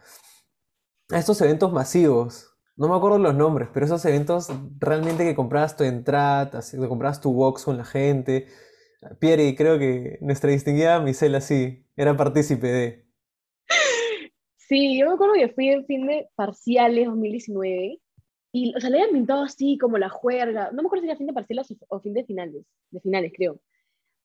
estos 1.11 1.41
eventos 1.41 1.73
masivos, 1.73 2.57
no 2.77 2.89
me 2.89 2.97
acuerdo 2.97 3.19
los 3.19 3.35
nombres, 3.35 3.69
pero 3.73 3.87
esos 3.87 4.05
eventos 4.05 4.49
realmente 4.79 5.25
que 5.25 5.35
comprabas 5.35 5.77
tu 5.77 5.85
entrada, 5.85 6.61
que 6.71 6.89
comprabas 6.89 7.21
tu 7.21 7.33
box 7.33 7.65
con 7.65 7.77
la 7.77 7.85
gente. 7.85 8.47
Pierre, 9.19 9.49
y 9.49 9.57
creo 9.57 9.79
que 9.79 10.19
nuestra 10.21 10.51
distinguida 10.51 11.01
Misela 11.01 11.41
sí, 11.41 11.87
era 11.97 12.17
partícipe 12.17 12.67
de. 12.67 13.07
Sí, 14.57 14.99
yo 14.99 15.09
me 15.09 15.15
acuerdo 15.15 15.35
que 15.35 15.49
fui 15.49 15.69
en 15.69 15.85
fin 15.85 16.07
de 16.07 16.29
parciales 16.37 17.07
2019 17.07 17.99
y, 18.53 18.75
o 18.77 18.81
sea, 18.81 18.91
le 18.91 18.99
habían 18.99 19.15
pintado 19.15 19.43
así 19.43 19.79
como 19.79 19.99
la 19.99 20.09
juerga. 20.09 20.71
No 20.73 20.83
me 20.83 20.87
acuerdo 20.87 21.03
si 21.03 21.09
era 21.09 21.19
fin 21.19 21.27
de 21.27 21.33
parciales 21.33 21.75
o 21.89 22.01
fin 22.01 22.15
de 22.15 22.25
finales, 22.25 22.65
de 22.91 23.01
finales 23.01 23.33
creo. 23.37 23.61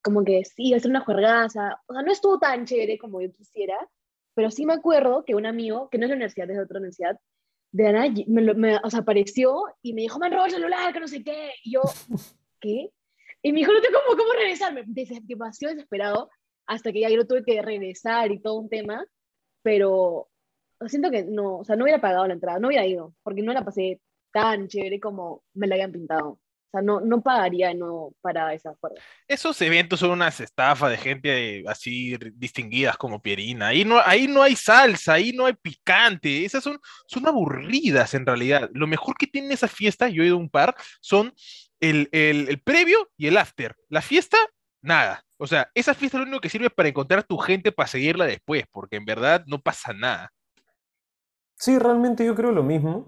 Como 0.06 0.24
que 0.24 0.44
sí, 0.46 0.70
ser 0.80 0.91
una 0.91 1.02
juergaza. 1.02 1.82
O 1.88 1.94
sea, 1.94 2.04
no 2.04 2.12
estuvo 2.12 2.38
tan 2.39 2.65
chévere 2.65 2.98
como 3.00 3.22
yo 3.22 3.32
quisiera, 3.32 3.76
pero 4.36 4.52
sí 4.52 4.65
me 4.65 4.74
acuerdo 4.74 5.26
que 5.26 5.34
un 5.36 5.48
amigo, 5.48 5.89
que 5.89 5.98
no 5.98 6.06
es 6.06 6.10
de 6.10 6.15
la 6.15 6.18
universidad, 6.18 6.50
es 6.52 6.58
de 6.58 6.63
otra 6.63 6.78
universidad, 6.78 7.20
de 7.72 7.84
la 7.86 7.91
nada 7.91 8.13
me, 8.28 8.41
lo- 8.44 8.56
me- 8.56 8.78
o 8.84 8.89
sea, 8.91 9.00
apareció 9.02 9.63
y 9.82 9.94
me 9.94 10.02
dijo, 10.04 10.20
me 10.20 10.28
han 10.28 10.34
robado 10.34 10.48
el 10.48 10.54
celular, 10.54 10.94
que 10.94 11.00
no 11.00 11.08
sé 11.08 11.24
qué. 11.24 11.52
Y 11.63 11.74
yo, 11.74 11.82
¿qué? 12.62 12.91
Y 13.41 13.52
me 13.52 13.60
dijo, 13.60 13.74
no 13.74 13.82
tengo 13.82 13.98
cómo, 14.06 14.18
cómo 14.18 14.34
regresarme. 14.34 14.84
Demasiado 14.88 15.74
desesperado 15.76 16.30
hasta 16.68 16.91
que 16.91 17.02
ya 17.02 17.10
yo 17.10 17.26
tuve 17.28 17.44
que 17.44 17.62
regresar 17.63 18.32
y 18.32 18.39
todo 18.41 18.56
un 18.60 18.70
tema. 18.70 19.06
Pero 19.63 20.30
siento 20.88 21.10
que 21.12 21.24
no, 21.26 21.58
o 21.60 21.65
sea, 21.65 21.76
no 21.76 21.84
hubiera 21.86 22.02
pagado 22.02 22.28
la 22.28 22.34
entrada, 22.34 22.60
no 22.60 22.68
hubiera 22.68 22.86
ido, 22.86 23.15
porque 23.24 23.41
no 23.41 23.54
la 23.54 23.65
pasé 23.65 24.02
tan 24.32 24.68
chévere 24.68 25.00
como 25.00 25.44
me 25.56 25.68
la 25.68 25.76
habían 25.76 25.91
pintado. 25.91 26.39
O 26.76 26.78
sea, 26.78 26.82
no, 26.82 27.00
no 27.00 27.22
pagaría 27.22 27.74
no 27.74 28.14
para 28.22 28.54
esa 28.54 28.76
juerga. 28.82 29.02
Esos 29.28 29.62
eventos 29.62 30.00
son 30.00 30.12
unas 30.12 30.42
estafas 30.42 30.92
de 30.92 30.98
gente 30.98 31.64
así 31.68 32.18
distinguidas 32.34 32.98
como 32.98 33.22
Pierina. 33.22 33.68
Ahí 33.68 33.86
no, 33.86 34.00
ahí 34.04 34.28
no 34.28 34.42
hay 34.42 34.56
salsa, 34.56 35.14
ahí 35.14 35.32
no 35.32 35.46
hay 35.46 35.54
picante. 35.54 36.44
Esas 36.44 36.64
son, 36.64 36.80
son 37.08 37.28
aburridas 37.28 38.14
en 38.14 38.26
realidad. 38.26 38.70
Lo 38.74 38.88
mejor 38.88 39.16
que 39.16 39.28
tienen 39.28 39.52
esas 39.52 39.72
fiestas, 39.72 40.12
yo 40.12 40.24
he 40.24 40.26
ido 40.26 40.36
a 40.36 40.40
un 40.40 40.50
par, 40.50 40.76
son 41.00 41.34
el, 41.80 42.10
el, 42.12 42.50
el 42.50 42.60
previo 42.60 43.10
y 43.16 43.28
el 43.28 43.38
after. 43.38 43.76
La 43.88 44.02
fiesta, 44.02 44.38
nada. 44.82 45.24
O 45.38 45.48
sea, 45.48 45.70
esa 45.76 45.94
fiesta 45.94 46.18
es 46.18 46.24
lo 46.24 46.28
único 46.28 46.42
que 46.42 46.50
sirve 46.50 46.70
para 46.70 46.90
encontrar 46.90 47.24
tu 47.24 47.38
gente 47.38 47.72
para 47.72 47.88
seguirla 47.88 48.26
después, 48.26 48.66
porque 48.72 48.98
en 48.98 49.06
verdad 49.06 49.44
no 49.48 49.62
pasa 49.62 49.94
nada. 49.94 50.34
Sí, 51.58 51.80
realmente 51.80 52.26
yo 52.26 52.36
creo 52.36 52.52
lo 52.52 52.64
mismo. 52.64 53.08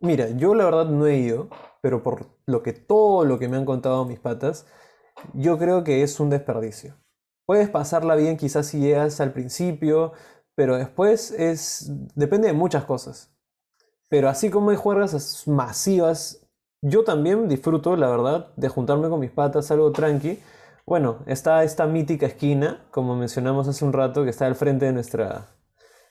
Mira, 0.00 0.28
yo 0.30 0.54
la 0.54 0.64
verdad 0.64 0.86
no 0.86 1.06
he 1.06 1.16
ido, 1.18 1.48
pero 1.80 2.02
por 2.02 2.26
lo 2.46 2.62
que 2.62 2.72
todo 2.72 3.24
lo 3.24 3.38
que 3.38 3.48
me 3.48 3.56
han 3.56 3.64
contado 3.64 4.04
mis 4.04 4.20
patas, 4.20 4.66
yo 5.34 5.58
creo 5.58 5.84
que 5.84 6.02
es 6.02 6.20
un 6.20 6.30
desperdicio. 6.30 6.96
Puedes 7.46 7.70
pasarla 7.70 8.16
bien 8.16 8.36
quizás 8.36 8.66
si 8.68 8.80
llegas 8.80 9.20
al 9.20 9.32
principio, 9.32 10.12
pero 10.54 10.76
después 10.76 11.32
es 11.32 11.90
depende 12.14 12.48
de 12.48 12.54
muchas 12.54 12.84
cosas. 12.84 13.32
Pero 14.10 14.28
así 14.28 14.50
como 14.50 14.70
hay 14.70 14.76
juergas 14.76 15.14
as- 15.14 15.48
masivas, 15.48 16.46
yo 16.82 17.04
también 17.04 17.48
disfruto, 17.48 17.96
la 17.96 18.08
verdad, 18.10 18.54
de 18.56 18.68
juntarme 18.68 19.08
con 19.10 19.20
mis 19.20 19.30
patas, 19.32 19.70
algo 19.70 19.92
tranqui. 19.92 20.40
Bueno, 20.86 21.20
está 21.26 21.64
esta 21.64 21.86
mítica 21.86 22.26
esquina, 22.26 22.86
como 22.92 23.16
mencionamos 23.16 23.68
hace 23.68 23.84
un 23.84 23.92
rato, 23.94 24.24
que 24.24 24.30
está 24.30 24.46
al 24.46 24.56
frente 24.56 24.86
de 24.86 24.92
nuestra, 24.92 25.48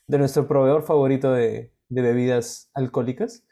de 0.08 0.18
nuestro 0.18 0.48
proveedor 0.48 0.84
favorito 0.84 1.32
de, 1.32 1.74
de 1.90 2.02
bebidas 2.02 2.70
alcohólicas. 2.74 3.44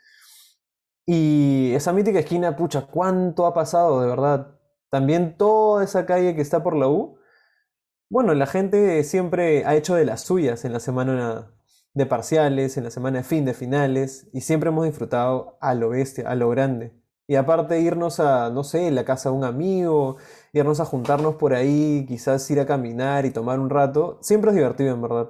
Y 1.05 1.73
esa 1.73 1.93
mítica 1.93 2.19
esquina, 2.19 2.55
pucha, 2.55 2.87
¿cuánto 2.87 3.45
ha 3.45 3.53
pasado 3.53 4.01
de 4.01 4.07
verdad? 4.07 4.55
También 4.89 5.37
toda 5.37 5.83
esa 5.83 6.05
calle 6.05 6.35
que 6.35 6.41
está 6.41 6.63
por 6.63 6.75
la 6.75 6.87
U. 6.87 7.17
Bueno, 8.09 8.33
la 8.33 8.45
gente 8.45 9.03
siempre 9.03 9.65
ha 9.65 9.75
hecho 9.75 9.95
de 9.95 10.05
las 10.05 10.21
suyas 10.21 10.65
en 10.65 10.73
la 10.73 10.79
semana 10.79 11.51
de 11.93 12.05
parciales, 12.05 12.77
en 12.77 12.83
la 12.83 12.91
semana 12.91 13.19
de 13.19 13.23
fin 13.23 13.45
de 13.45 13.53
finales, 13.53 14.27
y 14.33 14.41
siempre 14.41 14.69
hemos 14.69 14.85
disfrutado 14.85 15.57
a 15.61 15.73
lo 15.73 15.89
bestia, 15.89 16.29
a 16.29 16.35
lo 16.35 16.49
grande. 16.49 16.93
Y 17.27 17.35
aparte 17.35 17.79
irnos 17.79 18.19
a, 18.19 18.49
no 18.49 18.63
sé, 18.63 18.91
la 18.91 19.05
casa 19.05 19.29
de 19.29 19.35
un 19.35 19.45
amigo, 19.45 20.17
irnos 20.51 20.81
a 20.81 20.85
juntarnos 20.85 21.35
por 21.35 21.53
ahí, 21.53 22.05
quizás 22.07 22.49
ir 22.51 22.59
a 22.59 22.65
caminar 22.65 23.25
y 23.25 23.31
tomar 23.31 23.59
un 23.59 23.69
rato, 23.69 24.19
siempre 24.21 24.51
es 24.51 24.55
divertido, 24.55 24.93
en 24.93 25.01
verdad. 25.01 25.29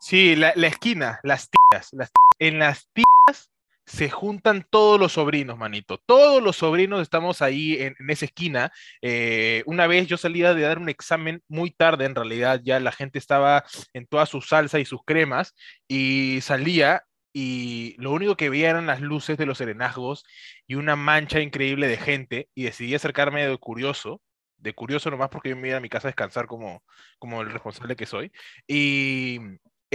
Sí, 0.00 0.36
la, 0.36 0.50
esquina, 0.50 1.20
las 1.22 1.50
tías, 1.50 1.88
las 1.92 2.10
tías. 2.10 2.28
En 2.38 2.58
las 2.58 2.90
tías 2.92 3.50
se 3.86 4.10
juntan 4.10 4.66
todos 4.70 4.98
los 4.98 5.12
sobrinos, 5.12 5.58
manito. 5.58 5.98
Todos 5.98 6.42
los 6.42 6.56
sobrinos 6.56 7.02
estamos 7.02 7.42
ahí 7.42 7.76
en, 7.80 7.94
esa 8.08 8.24
esquina. 8.24 8.72
Eh, 9.02 9.62
una 9.66 9.86
vez 9.86 10.06
yo 10.06 10.16
salía 10.16 10.54
de 10.54 10.62
dar 10.62 10.78
un 10.78 10.88
examen 10.88 11.42
muy 11.48 11.70
tarde, 11.70 12.06
en 12.06 12.14
realidad 12.14 12.60
ya 12.64 12.80
la 12.80 12.92
gente 12.92 13.18
estaba 13.18 13.64
en 13.92 14.06
toda 14.06 14.26
su 14.26 14.40
salsa 14.40 14.78
y 14.80 14.84
sus 14.84 15.02
cremas, 15.04 15.54
y 15.88 16.40
salía 16.42 17.04
y 17.36 17.96
lo 17.98 18.12
único 18.12 18.36
que 18.36 18.48
veía 18.48 18.70
eran 18.70 18.86
las 18.86 19.00
luces 19.00 19.36
de 19.36 19.46
los 19.46 19.58
serenazgos 19.58 20.24
y 20.68 20.76
una 20.76 20.94
mancha 20.96 21.40
increíble 21.40 21.88
de 21.88 21.96
gente, 21.96 22.48
y 22.54 22.64
decidí 22.64 22.94
acercarme 22.94 23.46
de 23.46 23.58
curioso, 23.58 24.22
de 24.56 24.74
curioso 24.74 25.10
nomás 25.10 25.30
porque 25.30 25.50
yo 25.50 25.56
me 25.56 25.68
iba 25.68 25.78
a 25.78 25.80
mi 25.80 25.88
casa 25.88 26.08
a 26.08 26.10
descansar 26.10 26.46
como, 26.46 26.84
como 27.18 27.42
el 27.42 27.50
responsable 27.50 27.96
que 27.96 28.06
soy, 28.06 28.32
y 28.68 29.40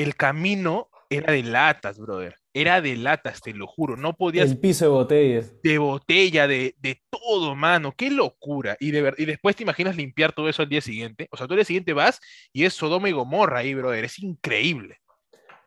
el 0.03 0.15
camino 0.15 0.89
era 1.09 1.33
de 1.33 1.43
latas, 1.43 1.99
brother. 1.99 2.35
Era 2.53 2.81
de 2.81 2.95
latas, 2.97 3.41
te 3.41 3.53
lo 3.53 3.67
juro. 3.67 3.95
No 3.97 4.15
podías 4.15 4.51
El 4.51 4.59
piso 4.59 4.85
de 4.85 4.89
botellas. 4.91 5.53
de 5.63 5.77
botella, 5.77 6.47
de, 6.47 6.75
de 6.79 7.01
todo, 7.09 7.55
mano. 7.55 7.93
Qué 7.95 8.09
locura. 8.11 8.75
Y, 8.79 8.91
de 8.91 9.01
ver- 9.01 9.15
y 9.17 9.25
después 9.25 9.55
te 9.55 9.63
imaginas 9.63 9.95
limpiar 9.95 10.33
todo 10.33 10.49
eso 10.49 10.61
al 10.61 10.69
día 10.69 10.81
siguiente. 10.81 11.27
O 11.31 11.37
sea, 11.37 11.47
tú 11.47 11.53
al 11.53 11.57
día 11.59 11.65
siguiente 11.65 11.93
vas 11.93 12.19
y 12.53 12.65
es 12.65 12.73
Sodoma 12.73 13.09
y 13.09 13.13
Gomorra 13.13 13.59
ahí, 13.59 13.73
brother. 13.73 14.05
Es 14.05 14.19
increíble. 14.19 14.97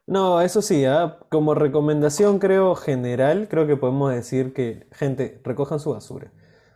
No, 0.07 0.41
eso 0.41 0.63
sí, 0.63 0.85
¿ah? 0.85 1.19
Como 1.31 1.55
recomendación 1.55 2.39
creo 2.39 2.75
general, 2.75 3.49
creo 3.49 3.67
que 3.67 3.77
podemos 3.77 4.13
decir 4.13 4.53
que, 4.53 4.87
gente, 4.93 5.41
recojan 5.45 5.79
su 5.81 5.91
basura. 5.93 6.33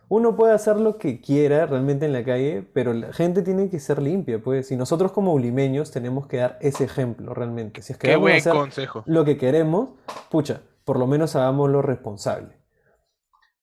Uno 0.09 0.37
puede 0.37 0.53
hacer 0.53 0.77
lo 0.77 0.97
que 0.97 1.19
quiera 1.19 1.65
realmente 1.65 2.05
en 2.05 2.13
la 2.13 2.23
calle, 2.23 2.65
pero 2.73 2.93
la 2.93 3.11
gente 3.11 3.41
tiene 3.41 3.69
que 3.69 3.79
ser 3.79 4.01
limpia, 4.01 4.41
pues. 4.41 4.71
Y 4.71 4.77
nosotros 4.77 5.11
como 5.11 5.33
ulimeños 5.33 5.91
tenemos 5.91 6.27
que 6.27 6.37
dar 6.37 6.57
ese 6.61 6.85
ejemplo 6.85 7.33
realmente. 7.33 7.81
Si 7.81 7.91
es 7.91 7.99
que 7.99 8.07
Qué 8.07 8.15
buen 8.15 8.37
hacer 8.37 8.53
consejo. 8.53 9.03
lo 9.05 9.25
que 9.25 9.37
queremos, 9.37 9.89
pucha, 10.31 10.61
por 10.85 10.97
lo 10.97 11.07
menos 11.07 11.35
hagámoslo 11.35 11.81
responsable. 11.81 12.57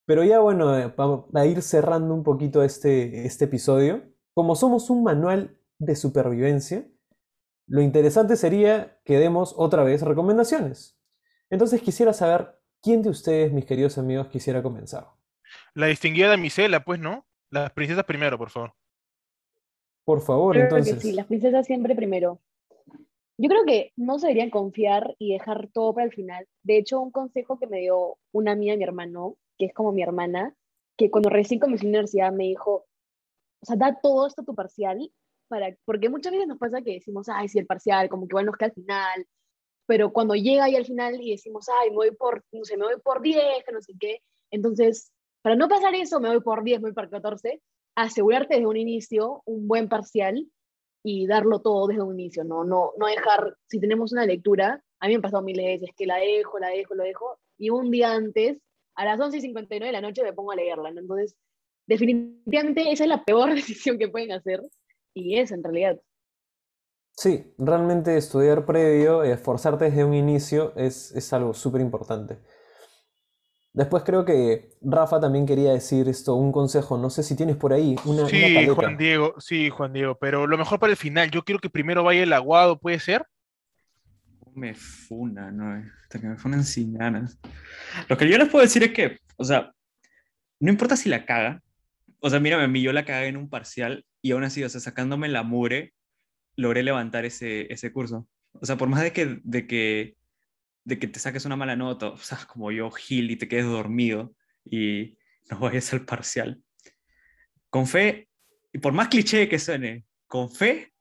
Pero 0.05 0.23
ya 0.23 0.41
bueno, 0.41 0.79
eh, 0.79 0.93
vamos 0.95 1.25
a 1.35 1.47
ir 1.47 1.63
cerrando 1.63 2.13
un 2.13 2.23
poquito 2.23 2.63
este, 2.63 3.25
este 3.27 3.47
episodio. 3.47 4.03
Como 4.35 4.55
somos 4.55 4.91
un 4.91 5.03
manual 5.03 5.57
de 5.79 5.97
supervivencia, 5.97 6.87
lo 7.67 7.81
interesante 7.81 8.37
sería 8.37 8.99
que 9.05 9.19
demos 9.19 9.55
otra 9.57 9.83
vez 9.83 10.03
recomendaciones. 10.03 10.99
Entonces 11.49 11.81
quisiera 11.81 12.13
saber 12.13 12.59
quién 12.83 13.01
de 13.01 13.09
ustedes, 13.09 13.51
mis 13.53 13.65
queridos 13.65 13.97
amigos, 13.97 14.27
quisiera 14.29 14.63
comenzar. 14.63 15.07
La 15.75 15.87
distinguida 15.87 16.29
damisela, 16.29 16.85
pues, 16.85 17.01
¿no? 17.01 17.27
Las 17.51 17.73
princesas 17.73 18.05
primero, 18.05 18.39
por 18.39 18.51
favor. 18.51 18.75
Por 20.05 20.21
favor, 20.21 20.55
Creo 20.55 20.69
que 20.69 20.77
entonces. 20.77 21.03
sí, 21.03 21.13
las 21.13 21.27
princesas 21.27 21.67
siempre 21.67 21.95
primero. 21.95 22.41
Yo 23.37 23.49
creo 23.49 23.65
que 23.65 23.93
no 23.97 24.19
se 24.19 24.29
deberían 24.29 24.51
confiar 24.51 25.17
y 25.19 25.33
dejar 25.33 25.69
todo 25.73 25.95
para 25.95 26.07
el 26.07 26.13
final. 26.13 26.47
De 26.63 26.79
hecho, 26.79 27.01
un 27.01 27.11
consejo 27.11 27.59
que 27.59 27.67
me 27.67 27.81
dio 27.81 28.19
una 28.33 28.53
amiga 28.53 28.77
mi 28.77 28.85
hermano, 28.85 29.37
que 29.59 29.67
es 29.67 29.75
como 29.75 29.93
mi 29.93 30.03
hermana, 30.03 30.55
que 30.97 31.11
cuando 31.11 31.31
recién 31.31 31.59
comencé 31.59 31.85
la 31.85 31.91
universidad 31.91 32.33
me 32.33 32.45
dijo, 32.45 32.87
o 33.61 33.67
sea, 33.67 33.77
da 33.77 33.99
todo 34.01 34.27
esto 34.27 34.43
a 34.43 34.45
tu 34.45 34.55
parcial, 34.55 35.11
para, 35.49 35.77
porque 35.85 36.09
muchas 36.09 36.33
veces 36.33 36.47
nos 36.47 36.59
pasa 36.59 36.83
que 36.83 36.93
decimos, 36.93 37.29
ay, 37.29 37.49
sí, 37.49 37.59
el 37.59 37.67
parcial, 37.67 38.09
como 38.09 38.23
que 38.29 38.33
igual 38.33 38.47
nos 38.47 38.57
queda 38.57 38.69
al 38.69 38.75
final, 38.75 39.27
pero 39.87 40.13
cuando 40.13 40.35
llega 40.35 40.65
ahí 40.65 40.77
al 40.77 40.87
final 40.87 41.21
y 41.21 41.33
decimos, 41.33 41.67
ay, 41.81 41.91
me 41.91 41.97
voy 41.97 42.11
por, 42.13 42.45
no 42.53 42.65
sé, 42.65 42.77
me 42.77 42.85
voy 42.85 43.01
por 43.03 43.21
10, 43.21 43.65
que 43.65 43.73
no 43.73 43.81
sé 43.81 43.95
qué, 43.99 44.21
entonces, 44.51 45.13
para 45.45 45.57
no 45.57 45.69
pasar 45.69 45.95
eso, 45.95 46.21
me 46.21 46.31
voy 46.31 46.41
por 46.41 46.65
10, 46.65 46.81
me 46.81 46.89
voy 46.89 46.95
por 46.95 47.11
14, 47.11 47.61
asegurarte 47.97 48.55
desde 48.55 48.67
un 48.67 48.79
inicio 48.79 49.43
un 49.45 49.69
buen 49.69 49.91
parcial 49.91 50.49
y 51.05 51.27
darlo 51.27 51.61
todo 51.61 51.87
desde 51.87 52.01
un 52.01 52.19
inicio, 52.19 52.45
no, 52.45 52.65
no, 52.65 52.93
no 52.97 53.07
dejar, 53.07 53.55
si 53.69 53.79
tenemos 53.79 54.11
una 54.13 54.25
lectura, 54.25 54.83
a 55.01 55.07
mí 55.07 55.13
me 55.13 55.17
han 55.17 55.21
pasado 55.21 55.43
miles 55.43 55.67
de 55.67 55.73
veces 55.73 55.91
que 55.99 56.07
la 56.07 56.17
dejo, 56.17 56.59
la 56.59 56.69
dejo, 56.69 56.95
la 56.95 57.05
dejo, 57.05 57.39
y 57.59 57.69
un 57.69 57.91
día 57.91 58.13
antes, 58.13 58.57
a 58.95 59.05
las 59.05 59.21
11 59.21 59.37
y 59.37 59.41
59 59.43 59.87
de 59.87 59.93
la 59.93 60.01
noche, 60.01 60.23
me 60.23 60.33
pongo 60.33 60.53
a 60.53 60.57
leerla, 60.57 60.91
¿no? 60.93 61.01
Entonces, 61.01 61.37
definitivamente 61.87 62.91
esa 62.91 63.05
es 63.05 63.09
la 63.11 63.23
peor 63.23 63.51
decisión 63.55 63.99
que 63.99 64.09
pueden 64.09 64.33
hacer, 64.33 64.63
y 65.13 65.39
es 65.39 65.53
en 65.53 65.63
realidad. 65.63 66.01
Sí, 67.19 67.53
realmente 67.59 68.17
estudiar 68.17 68.65
previo, 68.65 69.23
esforzarte 69.23 69.85
desde 69.85 70.05
un 70.07 70.15
inicio 70.15 70.73
es, 70.75 71.15
es 71.15 71.31
algo 71.35 71.53
súper 71.53 71.83
importante. 71.83 72.39
Después 73.75 74.05
creo 74.05 74.25
que 74.25 74.71
Rafa 74.81 75.19
también 75.19 75.47
quería 75.47 75.73
decir 75.73 76.09
esto, 76.09 76.37
un 76.37 76.53
consejo, 76.53 76.97
no 76.97 77.11
sé 77.11 77.25
si 77.25 77.35
tienes 77.35 77.57
por 77.57 77.73
ahí 77.73 77.97
una, 78.05 78.25
Sí. 78.29 78.69
Juan 78.69 78.97
Diego, 78.97 79.35
sí, 79.41 79.69
Juan 79.69 79.93
Diego, 79.93 80.17
pero 80.17 80.47
lo 80.47 80.57
mejor 80.57 80.79
para 80.79 80.93
el 80.93 80.97
final, 80.97 81.29
yo 81.33 81.45
quiero 81.45 81.59
que 81.59 81.69
primero 81.69 82.05
vaya 82.05 82.23
el 82.23 82.33
aguado, 82.33 82.79
¿puede 82.79 83.01
ser? 83.01 83.27
Me 84.55 84.75
funa, 84.75 85.51
¿no? 85.51 85.85
Hasta 86.05 86.21
que 86.21 86.29
me 86.29 86.37
funan 86.37 86.63
sin 86.63 86.95
ganas. 86.95 87.37
Lo 88.09 88.17
que 88.17 88.29
yo 88.29 88.39
les 88.39 88.49
puedo 88.49 88.63
decir 88.63 88.85
es 88.85 88.93
que, 88.93 89.19
o 89.37 89.45
sea, 89.45 89.73
no 90.61 90.71
importa 90.71 90.97
si 90.97 91.09
la 91.09 91.27
caga. 91.27 91.61
O 92.21 92.31
sea, 92.31 92.39
mírame, 92.39 92.63
a 92.63 92.69
mí 92.69 92.81
yo 92.81 92.93
la 92.93 93.05
cagué 93.05 93.27
en 93.27 93.37
un 93.37 93.51
parcial 93.51 94.07
y 94.23 94.31
aún 94.31 94.45
así, 94.45 94.63
o 94.63 94.69
sea, 94.69 94.81
sacándome 94.81 95.29
la 95.29 95.43
mugre, 95.43 95.95
logré 96.55 96.85
levantar 96.85 97.25
ese, 97.25 97.73
ese 97.73 97.93
curso. 97.93 98.29
O 98.53 98.65
sea, 98.67 98.77
por 98.77 98.89
más 98.89 99.03
de 99.03 99.13
que, 99.13 99.41
de 99.43 99.67
que, 99.67 100.17
de 100.85 100.99
que 100.99 101.09
te 101.09 101.19
saques 101.19 101.45
una 101.45 101.57
mala 101.57 101.77
nota, 101.77 102.09
o 102.09 102.17
sea, 102.19 102.39
como 102.47 102.71
yo, 102.71 102.91
Gil, 102.91 103.31
y 103.31 103.37
te 103.37 103.49
quedes 103.49 103.67
dormido 103.67 104.35
y 104.65 105.17
no 105.51 105.59
vayas 105.59 105.93
al 105.93 106.05
parcial. 106.05 106.63
Con 107.71 107.87
fe, 107.87 108.29
y 108.73 108.79
por 108.79 108.93
más 108.93 109.09
cliché 109.09 109.49
que 109.49 109.59
suene, 109.59 110.05
con 110.27 110.51
fe 110.51 110.93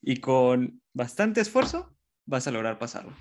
y 0.00 0.18
con 0.18 0.80
bastante 0.92 1.40
esfuerzo, 1.40 1.96
vas 2.26 2.46
a 2.46 2.50
lograr 2.50 2.78
pasarlo. 2.78 3.12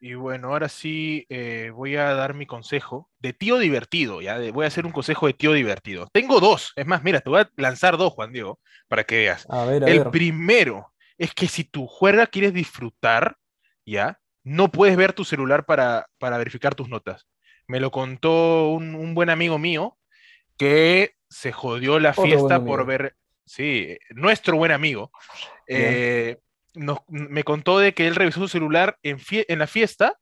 Y 0.00 0.14
bueno, 0.14 0.48
ahora 0.48 0.68
sí 0.68 1.26
eh, 1.28 1.70
voy 1.72 1.94
a 1.94 2.12
dar 2.14 2.34
mi 2.34 2.44
consejo 2.44 3.08
de 3.20 3.32
tío 3.32 3.58
divertido, 3.58 4.20
¿ya? 4.20 4.36
De- 4.36 4.50
voy 4.50 4.64
a 4.64 4.68
hacer 4.68 4.84
un 4.84 4.90
consejo 4.90 5.28
de 5.28 5.34
tío 5.34 5.52
divertido. 5.52 6.08
Tengo 6.12 6.40
dos, 6.40 6.72
es 6.74 6.86
más, 6.86 7.04
mira, 7.04 7.20
te 7.20 7.30
voy 7.30 7.42
a 7.42 7.50
lanzar 7.56 7.96
dos, 7.96 8.12
Juan 8.12 8.32
Diego, 8.32 8.58
para 8.88 9.04
que 9.04 9.16
veas. 9.18 9.46
A 9.48 9.64
ver, 9.64 9.84
a 9.84 9.86
El 9.86 9.98
ver. 9.98 10.10
primero 10.10 10.92
es 11.18 11.32
que 11.34 11.46
si 11.46 11.62
tu 11.62 11.86
juerga 11.86 12.26
quieres 12.26 12.52
disfrutar, 12.52 13.36
¿ya? 13.86 14.18
No 14.44 14.70
puedes 14.70 14.96
ver 14.96 15.12
tu 15.12 15.24
celular 15.24 15.64
para, 15.64 16.06
para 16.18 16.38
verificar 16.38 16.74
tus 16.74 16.88
notas. 16.88 17.26
Me 17.66 17.80
lo 17.80 17.90
contó 17.90 18.68
un, 18.68 18.94
un 18.94 19.14
buen 19.14 19.30
amigo 19.30 19.58
mío 19.58 19.98
que 20.56 21.14
se 21.28 21.52
jodió 21.52 21.98
la 21.98 22.10
Otro 22.10 22.24
fiesta 22.24 22.64
por 22.64 22.84
ver, 22.86 23.16
sí, 23.46 23.96
nuestro 24.10 24.56
buen 24.56 24.72
amigo, 24.72 25.10
eh, 25.66 26.38
nos- 26.74 27.00
me 27.08 27.44
contó 27.44 27.78
de 27.78 27.94
que 27.94 28.06
él 28.06 28.14
revisó 28.16 28.40
su 28.40 28.48
celular 28.48 28.98
en, 29.02 29.18
fie- 29.18 29.46
en 29.48 29.60
la 29.60 29.66
fiesta 29.66 30.18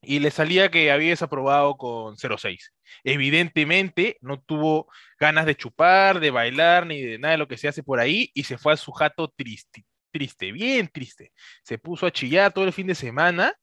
y 0.00 0.18
le 0.20 0.30
salía 0.30 0.70
que 0.70 0.90
había 0.90 1.10
desaprobado 1.10 1.76
con 1.76 2.16
0,6. 2.16 2.72
Evidentemente 3.04 4.16
no 4.20 4.40
tuvo 4.40 4.88
ganas 5.18 5.46
de 5.46 5.54
chupar, 5.56 6.18
de 6.20 6.30
bailar, 6.30 6.86
ni 6.86 7.00
de 7.02 7.18
nada 7.18 7.32
de 7.32 7.38
lo 7.38 7.48
que 7.48 7.56
se 7.56 7.68
hace 7.68 7.82
por 7.82 8.00
ahí 8.00 8.30
y 8.34 8.44
se 8.44 8.58
fue 8.58 8.72
a 8.72 8.76
su 8.76 8.90
jato 8.92 9.28
triste, 9.28 9.84
triste, 10.12 10.52
bien 10.52 10.88
triste. 10.88 11.32
Se 11.64 11.78
puso 11.78 12.06
a 12.06 12.12
chillar 12.12 12.52
todo 12.52 12.64
el 12.64 12.72
fin 12.72 12.86
de 12.86 12.94
semana 12.94 13.54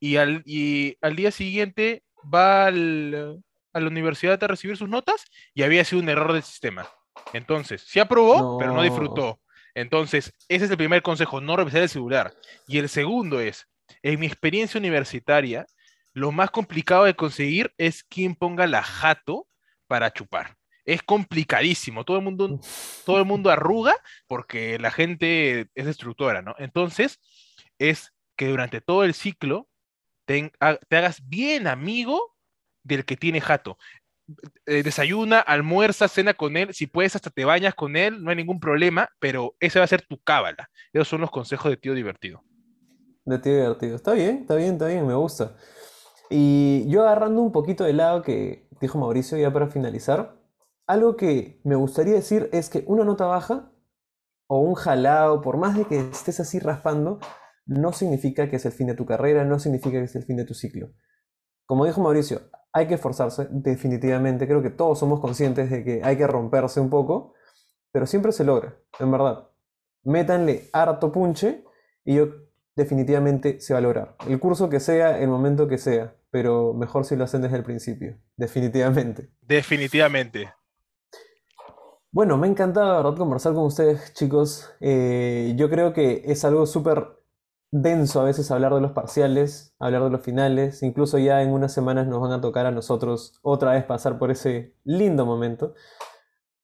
y 0.00 0.16
al, 0.16 0.42
y 0.44 0.96
al 1.00 1.14
día 1.14 1.30
siguiente 1.30 2.02
va 2.34 2.66
al- 2.66 3.40
a 3.72 3.80
la 3.80 3.86
universidad 3.88 4.42
a 4.42 4.48
recibir 4.48 4.76
sus 4.76 4.88
notas 4.88 5.24
y 5.54 5.62
había 5.62 5.84
sido 5.84 6.02
un 6.02 6.08
error 6.08 6.32
del 6.32 6.42
sistema. 6.42 6.88
Entonces, 7.32 7.82
sí 7.86 8.00
aprobó, 8.00 8.56
pero 8.58 8.70
no 8.72 8.78
No. 8.78 8.82
disfrutó. 8.82 9.40
Entonces, 9.74 10.32
ese 10.48 10.64
es 10.64 10.70
el 10.70 10.76
primer 10.76 11.02
consejo, 11.02 11.40
no 11.40 11.56
revisar 11.56 11.82
el 11.82 11.88
celular. 11.88 12.34
Y 12.66 12.78
el 12.78 12.88
segundo 12.88 13.38
es, 13.40 13.68
en 14.02 14.18
mi 14.18 14.26
experiencia 14.26 14.78
universitaria, 14.78 15.66
lo 16.14 16.32
más 16.32 16.50
complicado 16.50 17.04
de 17.04 17.14
conseguir 17.14 17.72
es 17.78 18.02
quien 18.02 18.34
ponga 18.34 18.66
la 18.66 18.82
jato 18.82 19.46
para 19.86 20.12
chupar. 20.12 20.57
Es 20.88 21.02
complicadísimo. 21.02 22.04
Todo 22.04 22.16
el 22.16 22.24
mundo, 22.24 22.58
todo 23.04 23.18
el 23.18 23.26
mundo 23.26 23.50
arruga 23.50 23.94
porque 24.26 24.78
la 24.78 24.90
gente 24.90 25.68
es 25.74 25.84
destructora, 25.84 26.40
¿no? 26.40 26.54
Entonces, 26.58 27.20
es 27.78 28.14
que 28.36 28.48
durante 28.48 28.80
todo 28.80 29.04
el 29.04 29.12
ciclo 29.12 29.68
te, 30.24 30.50
ha- 30.60 30.76
te 30.88 30.96
hagas 30.96 31.20
bien 31.28 31.66
amigo 31.66 32.34
del 32.82 33.04
que 33.04 33.16
tiene 33.18 33.42
jato. 33.42 33.76
Eh, 34.64 34.82
desayuna, 34.82 35.40
almuerza, 35.40 36.08
cena 36.08 36.32
con 36.32 36.56
él, 36.56 36.72
si 36.72 36.86
puedes 36.86 37.14
hasta 37.16 37.28
te 37.30 37.44
bañas 37.44 37.74
con 37.74 37.94
él, 37.96 38.22
no 38.24 38.30
hay 38.30 38.36
ningún 38.36 38.58
problema, 38.60 39.10
pero 39.18 39.54
ese 39.60 39.78
va 39.78 39.84
a 39.84 39.88
ser 39.88 40.02
tu 40.02 40.18
cábala. 40.22 40.70
Esos 40.92 41.08
son 41.08 41.20
los 41.20 41.30
consejos 41.30 41.70
de 41.70 41.76
tío 41.76 41.92
divertido. 41.94 42.42
De 43.26 43.38
tío 43.38 43.52
divertido. 43.54 43.96
Está 43.96 44.14
bien, 44.14 44.38
está 44.38 44.54
bien, 44.54 44.72
está 44.72 44.86
bien, 44.86 45.06
me 45.06 45.14
gusta. 45.14 45.54
Y 46.30 46.88
yo 46.88 47.02
agarrando 47.02 47.42
un 47.42 47.52
poquito 47.52 47.84
del 47.84 47.98
lado 47.98 48.22
que 48.22 48.66
dijo 48.80 48.98
Mauricio 48.98 49.36
ya 49.36 49.52
para 49.52 49.68
finalizar, 49.68 50.37
algo 50.88 51.16
que 51.16 51.60
me 51.64 51.76
gustaría 51.76 52.14
decir 52.14 52.48
es 52.52 52.70
que 52.70 52.82
una 52.86 53.04
nota 53.04 53.26
baja 53.26 53.70
o 54.48 54.60
un 54.60 54.74
jalado, 54.74 55.42
por 55.42 55.58
más 55.58 55.76
de 55.76 55.84
que 55.84 56.00
estés 56.00 56.40
así 56.40 56.58
raspando, 56.58 57.20
no 57.66 57.92
significa 57.92 58.48
que 58.48 58.56
es 58.56 58.64
el 58.64 58.72
fin 58.72 58.86
de 58.86 58.94
tu 58.94 59.04
carrera, 59.04 59.44
no 59.44 59.58
significa 59.58 59.98
que 59.98 60.04
es 60.04 60.16
el 60.16 60.24
fin 60.24 60.38
de 60.38 60.46
tu 60.46 60.54
ciclo. 60.54 60.88
Como 61.66 61.84
dijo 61.84 62.00
Mauricio, 62.00 62.40
hay 62.72 62.88
que 62.88 62.94
esforzarse, 62.94 63.46
definitivamente. 63.50 64.46
Creo 64.46 64.62
que 64.62 64.70
todos 64.70 64.98
somos 64.98 65.20
conscientes 65.20 65.70
de 65.70 65.84
que 65.84 66.00
hay 66.02 66.16
que 66.16 66.26
romperse 66.26 66.80
un 66.80 66.88
poco, 66.88 67.34
pero 67.92 68.06
siempre 68.06 68.32
se 68.32 68.44
logra, 68.44 68.74
en 68.98 69.10
verdad. 69.10 69.50
Métanle 70.04 70.70
harto 70.72 71.12
punche 71.12 71.64
y 72.02 72.14
yo 72.14 72.28
definitivamente 72.74 73.60
se 73.60 73.74
va 73.74 73.80
a 73.80 73.82
lograr. 73.82 74.16
El 74.26 74.40
curso 74.40 74.70
que 74.70 74.80
sea, 74.80 75.18
el 75.18 75.28
momento 75.28 75.68
que 75.68 75.76
sea, 75.76 76.14
pero 76.30 76.72
mejor 76.72 77.04
si 77.04 77.14
lo 77.14 77.24
hacen 77.24 77.42
desde 77.42 77.58
el 77.58 77.64
principio, 77.64 78.16
definitivamente. 78.36 79.30
Definitivamente. 79.42 80.54
Bueno, 82.10 82.38
me 82.38 82.46
ha 82.46 82.50
encantado, 82.50 82.88
de 82.88 82.96
verdad, 83.02 83.18
conversar 83.18 83.52
con 83.52 83.64
ustedes, 83.64 84.14
chicos. 84.14 84.70
Eh, 84.80 85.52
yo 85.56 85.68
creo 85.68 85.92
que 85.92 86.22
es 86.24 86.42
algo 86.44 86.64
súper 86.64 87.18
denso 87.70 88.20
a 88.20 88.24
veces 88.24 88.50
hablar 88.50 88.74
de 88.74 88.80
los 88.80 88.92
parciales, 88.92 89.74
hablar 89.78 90.04
de 90.04 90.10
los 90.10 90.22
finales. 90.22 90.82
Incluso 90.82 91.18
ya 91.18 91.42
en 91.42 91.52
unas 91.52 91.72
semanas 91.74 92.06
nos 92.06 92.22
van 92.22 92.32
a 92.32 92.40
tocar 92.40 92.64
a 92.64 92.70
nosotros 92.70 93.38
otra 93.42 93.72
vez 93.72 93.84
pasar 93.84 94.18
por 94.18 94.30
ese 94.30 94.74
lindo 94.84 95.26
momento. 95.26 95.74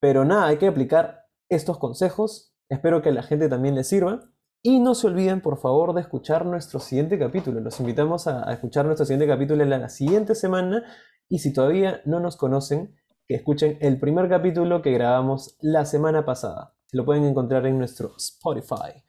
Pero 0.01 0.25
nada, 0.25 0.47
hay 0.47 0.57
que 0.57 0.67
aplicar 0.67 1.27
estos 1.51 1.79
consejos. 1.79 2.55
Espero 2.71 3.03
que 3.03 3.11
a 3.11 3.13
la 3.13 3.23
gente 3.23 3.49
también 3.51 3.75
les 3.75 3.89
sirva. 3.89 4.31
Y 4.63 4.81
no 4.81 4.95
se 4.95 5.09
olviden, 5.09 5.43
por 5.43 5.59
favor, 5.59 5.95
de 5.95 6.01
escuchar 6.01 6.47
nuestro 6.47 6.81
siguiente 6.81 7.19
capítulo. 7.19 7.61
Los 7.61 7.81
invitamos 7.81 8.27
a, 8.29 8.51
escuchar 8.51 8.87
nuestro 8.87 9.05
siguiente 9.05 9.27
capítulo 9.27 9.63
en 9.63 9.69
la, 9.69 9.79
la 9.79 9.89
siguiente 9.91 10.35
semana. 10.35 10.85
Y 11.29 11.41
si 11.41 11.53
todavía 11.53 12.01
no 12.07 12.19
nos 12.21 12.37
conocen, 12.37 12.97
que 13.27 13.35
escuchen 13.37 13.79
el 13.81 13.99
primer 13.99 14.29
capítulo 14.29 14.83
que 14.83 14.93
grabamos 14.93 15.57
la 15.61 15.85
semana 15.85 16.25
pasada. 16.25 16.75
Lo 16.93 17.05
pueden 17.05 17.25
encontrar 17.25 17.67
en 17.67 17.79
nuestro 17.79 18.15
Spotify. 18.17 19.03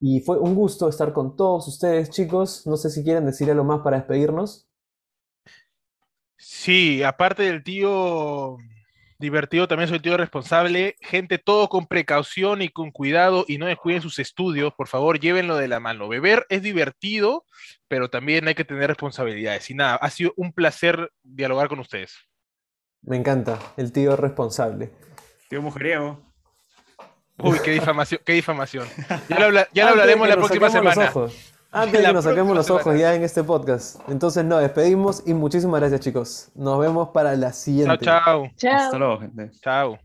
Y 0.00 0.20
fue 0.20 0.38
un 0.38 0.54
gusto 0.54 0.88
estar 0.88 1.12
con 1.12 1.36
todos 1.36 1.66
ustedes, 1.66 2.10
chicos. 2.10 2.66
No 2.66 2.76
sé 2.76 2.90
si 2.90 3.02
quieren 3.02 3.26
decir 3.26 3.50
algo 3.50 3.64
más 3.64 3.80
para 3.80 3.96
despedirnos. 3.96 4.68
Sí, 6.36 7.02
aparte 7.02 7.42
del 7.42 7.64
tío 7.64 8.58
divertido, 9.18 9.66
también 9.66 9.88
soy 9.88 9.96
el 9.96 10.02
tío 10.02 10.16
responsable. 10.16 10.94
Gente, 11.00 11.38
todo 11.38 11.68
con 11.68 11.88
precaución 11.88 12.62
y 12.62 12.68
con 12.68 12.92
cuidado 12.92 13.44
y 13.48 13.58
no 13.58 13.66
descuiden 13.66 14.00
sus 14.00 14.20
estudios. 14.20 14.72
Por 14.74 14.86
favor, 14.86 15.18
llévenlo 15.18 15.56
de 15.56 15.66
la 15.66 15.80
mano. 15.80 16.08
Beber 16.08 16.46
es 16.48 16.62
divertido, 16.62 17.44
pero 17.88 18.08
también 18.08 18.46
hay 18.46 18.54
que 18.54 18.64
tener 18.64 18.86
responsabilidades. 18.86 19.68
Y 19.70 19.74
nada, 19.74 19.96
ha 19.96 20.10
sido 20.10 20.32
un 20.36 20.52
placer 20.52 21.12
dialogar 21.24 21.68
con 21.68 21.80
ustedes. 21.80 22.14
Me 23.02 23.16
encanta, 23.16 23.58
el 23.76 23.92
tío 23.92 24.16
responsable. 24.16 24.92
Tío 25.48 25.62
mujeriego. 25.62 26.20
Uy, 27.38 27.58
qué 27.64 27.70
difamación, 27.78 28.20
qué 28.24 28.32
difamación. 28.34 28.86
Ya 29.28 29.38
lo, 29.38 29.44
habla- 29.46 29.68
ya 29.72 29.84
lo 29.84 29.90
Antes 29.90 30.06
de 30.06 30.12
hablaremos 30.12 30.24
que 30.24 30.28
la 30.28 30.36
nos 30.36 30.46
próxima 30.48 30.66
saquemos 30.70 30.84
los 30.84 30.94
semana. 30.94 31.10
ojos. 31.10 31.54
Antes 31.70 32.00
de 32.00 32.06
que 32.06 32.12
nos 32.14 32.24
saquemos 32.24 32.56
los 32.56 32.70
ojos 32.70 32.82
semana. 32.82 33.00
ya 33.00 33.14
en 33.14 33.22
este 33.22 33.44
podcast. 33.44 34.00
Entonces, 34.08 34.44
nos 34.44 34.60
despedimos 34.62 35.22
y 35.26 35.34
muchísimas 35.34 35.80
gracias, 35.80 36.00
chicos. 36.00 36.48
Nos 36.54 36.80
vemos 36.80 37.10
para 37.10 37.34
la 37.36 37.48
Chao, 37.48 37.52
siguiente. 37.52 38.04
chao. 38.04 38.48
Chao. 38.56 38.74
Hasta 38.76 38.98
luego, 38.98 39.20
gente. 39.20 39.50
Chao. 39.60 39.98